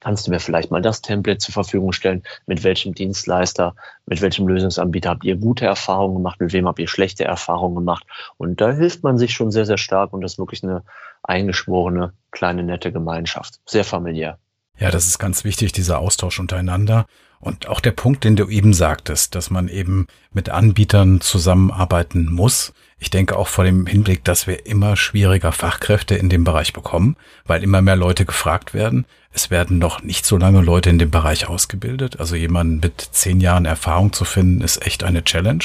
Kannst 0.00 0.26
du 0.26 0.30
mir 0.30 0.38
vielleicht 0.38 0.70
mal 0.70 0.80
das 0.80 1.02
Template 1.02 1.38
zur 1.38 1.52
Verfügung 1.52 1.92
stellen? 1.92 2.22
Mit 2.46 2.62
welchem 2.62 2.94
Dienstleister, 2.94 3.74
mit 4.06 4.20
welchem 4.20 4.46
Lösungsanbieter 4.46 5.10
habt 5.10 5.24
ihr 5.24 5.36
gute 5.36 5.66
Erfahrungen 5.66 6.14
gemacht? 6.16 6.40
Mit 6.40 6.52
wem 6.52 6.68
habt 6.68 6.78
ihr 6.78 6.88
schlechte 6.88 7.24
Erfahrungen 7.24 7.74
gemacht? 7.74 8.06
Und 8.36 8.60
da 8.60 8.70
hilft 8.70 9.02
man 9.02 9.18
sich 9.18 9.32
schon 9.32 9.50
sehr, 9.50 9.66
sehr 9.66 9.78
stark 9.78 10.12
und 10.12 10.20
das 10.20 10.34
ist 10.34 10.38
wirklich 10.38 10.62
eine 10.62 10.84
eingeschworene, 11.24 12.12
kleine, 12.30 12.62
nette 12.62 12.92
Gemeinschaft. 12.92 13.60
Sehr 13.66 13.84
familiär. 13.84 14.38
Ja, 14.78 14.92
das 14.92 15.06
ist 15.06 15.18
ganz 15.18 15.42
wichtig, 15.42 15.72
dieser 15.72 15.98
Austausch 15.98 16.38
untereinander. 16.38 17.06
Und 17.40 17.68
auch 17.68 17.80
der 17.80 17.92
Punkt, 17.92 18.24
den 18.24 18.36
du 18.36 18.48
eben 18.48 18.72
sagtest, 18.72 19.34
dass 19.34 19.50
man 19.50 19.68
eben 19.68 20.06
mit 20.32 20.48
Anbietern 20.48 21.20
zusammenarbeiten 21.20 22.32
muss. 22.32 22.72
Ich 23.00 23.10
denke 23.10 23.36
auch 23.36 23.46
vor 23.46 23.64
dem 23.64 23.86
Hinblick, 23.86 24.24
dass 24.24 24.46
wir 24.46 24.66
immer 24.66 24.96
schwieriger 24.96 25.52
Fachkräfte 25.52 26.16
in 26.16 26.28
dem 26.28 26.42
Bereich 26.42 26.72
bekommen, 26.72 27.16
weil 27.46 27.62
immer 27.62 27.80
mehr 27.80 27.94
Leute 27.94 28.24
gefragt 28.24 28.74
werden. 28.74 29.06
Es 29.32 29.50
werden 29.50 29.78
noch 29.78 30.02
nicht 30.02 30.26
so 30.26 30.36
lange 30.36 30.62
Leute 30.62 30.90
in 30.90 30.98
dem 30.98 31.10
Bereich 31.10 31.48
ausgebildet. 31.48 32.18
Also 32.18 32.34
jemanden 32.34 32.80
mit 32.80 33.00
zehn 33.12 33.40
Jahren 33.40 33.66
Erfahrung 33.66 34.12
zu 34.12 34.24
finden, 34.24 34.62
ist 34.62 34.84
echt 34.84 35.04
eine 35.04 35.22
Challenge. 35.22 35.64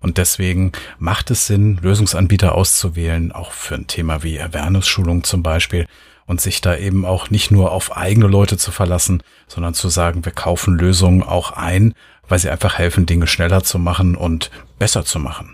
Und 0.00 0.18
deswegen 0.18 0.72
macht 0.98 1.30
es 1.30 1.46
Sinn, 1.46 1.78
Lösungsanbieter 1.80 2.54
auszuwählen, 2.54 3.32
auch 3.32 3.52
für 3.52 3.76
ein 3.76 3.86
Thema 3.86 4.22
wie 4.22 4.38
Awareness-Schulung 4.38 5.24
zum 5.24 5.42
Beispiel, 5.42 5.86
und 6.26 6.42
sich 6.42 6.60
da 6.60 6.76
eben 6.76 7.06
auch 7.06 7.30
nicht 7.30 7.50
nur 7.50 7.72
auf 7.72 7.96
eigene 7.96 8.26
Leute 8.26 8.58
zu 8.58 8.70
verlassen, 8.70 9.22
sondern 9.46 9.72
zu 9.72 9.88
sagen, 9.88 10.24
wir 10.26 10.32
kaufen 10.32 10.78
Lösungen 10.78 11.22
auch 11.22 11.52
ein, 11.52 11.94
weil 12.28 12.38
sie 12.38 12.50
einfach 12.50 12.76
helfen, 12.76 13.06
Dinge 13.06 13.26
schneller 13.26 13.62
zu 13.62 13.78
machen 13.78 14.14
und 14.14 14.50
besser 14.78 15.06
zu 15.06 15.18
machen. 15.18 15.53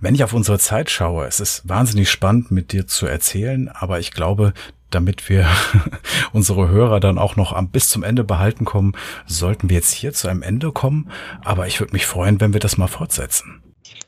Wenn 0.00 0.14
ich 0.14 0.24
auf 0.24 0.32
unsere 0.32 0.58
Zeit 0.58 0.90
schaue, 0.90 1.26
es 1.26 1.40
ist 1.40 1.68
wahnsinnig 1.68 2.10
spannend 2.10 2.50
mit 2.50 2.72
dir 2.72 2.86
zu 2.86 3.06
erzählen, 3.06 3.68
aber 3.68 4.00
ich 4.00 4.10
glaube, 4.10 4.52
damit 4.90 5.28
wir 5.28 5.48
unsere 6.32 6.68
Hörer 6.68 7.00
dann 7.00 7.18
auch 7.18 7.36
noch 7.36 7.60
bis 7.68 7.88
zum 7.88 8.02
Ende 8.02 8.24
behalten 8.24 8.64
kommen, 8.64 8.94
sollten 9.26 9.70
wir 9.70 9.76
jetzt 9.76 9.92
hier 9.92 10.12
zu 10.12 10.28
einem 10.28 10.42
Ende 10.42 10.72
kommen. 10.72 11.10
Aber 11.42 11.66
ich 11.66 11.80
würde 11.80 11.92
mich 11.92 12.06
freuen, 12.06 12.40
wenn 12.40 12.52
wir 12.52 12.60
das 12.60 12.76
mal 12.76 12.88
fortsetzen. 12.88 13.63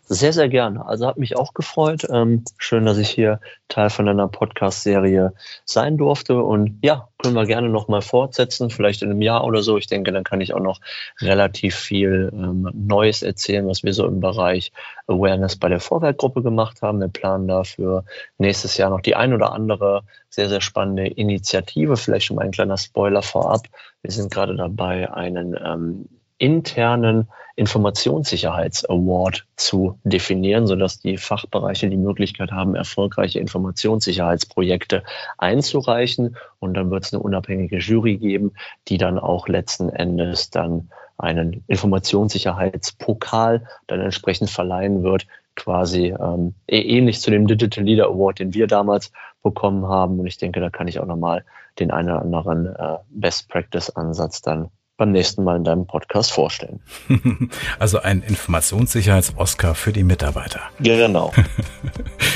Sehr, 0.09 0.33
sehr 0.33 0.49
gerne. 0.49 0.87
Also 0.87 1.05
hat 1.09 1.19
mich 1.19 1.37
auch 1.37 1.53
gefreut. 1.53 2.07
Ähm, 2.09 2.45
schön, 2.59 2.87
dass 2.87 2.97
ich 2.97 3.11
hier 3.11 3.41
Teil 3.67 3.91
von 3.91 4.09
einer 4.09 4.29
Podcast-Serie 4.29 5.33
sein 5.65 5.97
durfte. 5.97 6.41
Und 6.41 6.79
ja, 6.83 7.09
können 7.19 7.35
wir 7.35 7.45
gerne 7.45 7.69
nochmal 7.69 8.03
fortsetzen, 8.03 8.71
vielleicht 8.71 9.03
in 9.03 9.11
einem 9.11 9.21
Jahr 9.21 9.43
oder 9.43 9.65
so. 9.65 9.77
Ich 9.79 9.89
denke, 9.89 10.13
dann 10.13 10.23
kann 10.23 10.41
ich 10.41 10.55
auch 10.55 10.61
noch 10.61 10.81
relativ 11.21 11.75
viel 11.75 12.31
ähm, 12.33 12.71
Neues 12.73 13.23
erzählen, 13.23 13.67
was 13.67 13.83
wir 13.83 13.93
so 13.95 14.07
im 14.07 14.21
Bereich 14.21 14.71
Awareness 15.09 15.57
bei 15.57 15.69
der 15.69 15.81
Vorwerkgruppe 15.81 16.41
gemacht 16.41 16.83
haben. 16.83 17.01
Wir 17.01 17.09
planen 17.09 17.49
dafür 17.49 18.05
nächstes 18.39 18.77
Jahr 18.77 18.91
noch 18.91 19.01
die 19.01 19.17
ein 19.17 19.35
oder 19.35 19.53
andere 19.53 20.03
sehr, 20.29 20.49
sehr 20.49 20.61
spannende 20.61 21.09
Initiative. 21.09 21.97
Vielleicht 21.97 22.27
schon 22.27 22.37
mal 22.37 22.45
ein 22.45 22.53
kleiner 22.53 22.77
Spoiler 22.77 23.23
vorab. 23.23 23.63
Wir 24.03 24.13
sind 24.13 24.33
gerade 24.33 24.55
dabei, 24.55 25.13
einen 25.13 25.57
ähm, 25.61 26.09
internen 26.39 27.29
Informationssicherheits-Award 27.57 29.47
zu 29.57 29.99
definieren, 30.05 30.67
sodass 30.67 31.01
die 31.01 31.17
Fachbereiche 31.17 31.89
die 31.89 31.97
Möglichkeit 31.97 32.53
haben, 32.53 32.75
erfolgreiche 32.75 33.41
Informationssicherheitsprojekte 33.41 35.03
einzureichen. 35.39 36.37
Und 36.59 36.75
dann 36.75 36.91
wird 36.91 37.05
es 37.05 37.15
eine 37.15 37.23
unabhängige 37.23 37.79
Jury 37.79 38.19
geben, 38.19 38.53
die 38.89 38.99
dann 38.99 39.19
auch 39.19 39.49
letzten 39.49 39.89
Endes 39.89 40.51
dann 40.51 40.91
einen 41.17 41.65
Informationssicherheitspokal 41.67 43.67
dann 43.87 44.03
entsprechend 44.03 44.51
verleihen 44.51 45.03
wird, 45.03 45.27
quasi 45.55 46.09
ähm, 46.09 46.53
ähnlich 46.69 47.23
zu 47.23 47.31
dem 47.31 47.47
Digital 47.47 47.85
Leader 47.85 48.09
Award, 48.09 48.41
den 48.41 48.53
wir 48.53 48.67
damals 48.67 49.13
bekommen 49.43 49.87
haben. 49.87 50.21
Und 50.21 50.27
ich 50.27 50.37
denke, 50.37 50.61
da 50.61 50.69
kann 50.69 50.89
ich 50.89 51.01
auch 51.01 51.07
nochmal 51.07 51.43
den 51.79 51.91
einen 51.91 52.11
oder 52.11 52.21
anderen 52.21 52.67
äh, 52.67 52.99
Best 53.09 53.49
Practice 53.49 53.89
Ansatz 53.89 54.43
dann 54.43 54.69
beim 54.97 55.13
nächsten 55.13 55.45
Mal 55.45 55.57
in 55.57 55.65
deinem 55.65 55.87
Podcast 55.87 56.33
vorstellen. 56.33 56.81
Also 57.79 58.01
ein 58.01 58.23
Informationssicherheits-Oscar 58.23 59.75
für 59.75 59.93
die 59.93 60.05
Mitarbeiter. 60.05 60.61
Genau. 60.81 61.33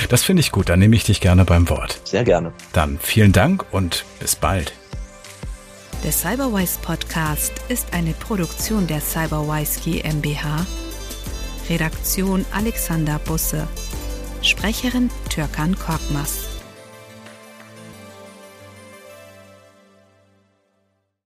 Das 0.08 0.24
finde 0.24 0.40
ich 0.40 0.50
gut, 0.50 0.68
dann 0.68 0.80
nehme 0.80 0.96
ich 0.96 1.04
dich 1.04 1.20
gerne 1.20 1.44
beim 1.44 1.68
Wort. 1.68 2.00
Sehr 2.04 2.24
gerne. 2.24 2.52
Dann 2.72 2.98
vielen 2.98 3.32
Dank 3.32 3.64
und 3.70 4.04
bis 4.18 4.34
bald. 4.34 4.72
Der 6.02 6.11
Cyberwise 6.11 6.80
Podcast 6.82 7.52
ist 7.68 7.92
eine 7.92 8.12
Produktion 8.12 8.88
der 8.88 9.00
Cyberwise 9.00 9.80
GmbH. 9.80 10.66
Redaktion 11.68 12.44
Alexander 12.52 13.20
Busse. 13.20 13.68
Sprecherin 14.42 15.11
Türkan 15.28 15.76
Korkmaz. 15.78 16.49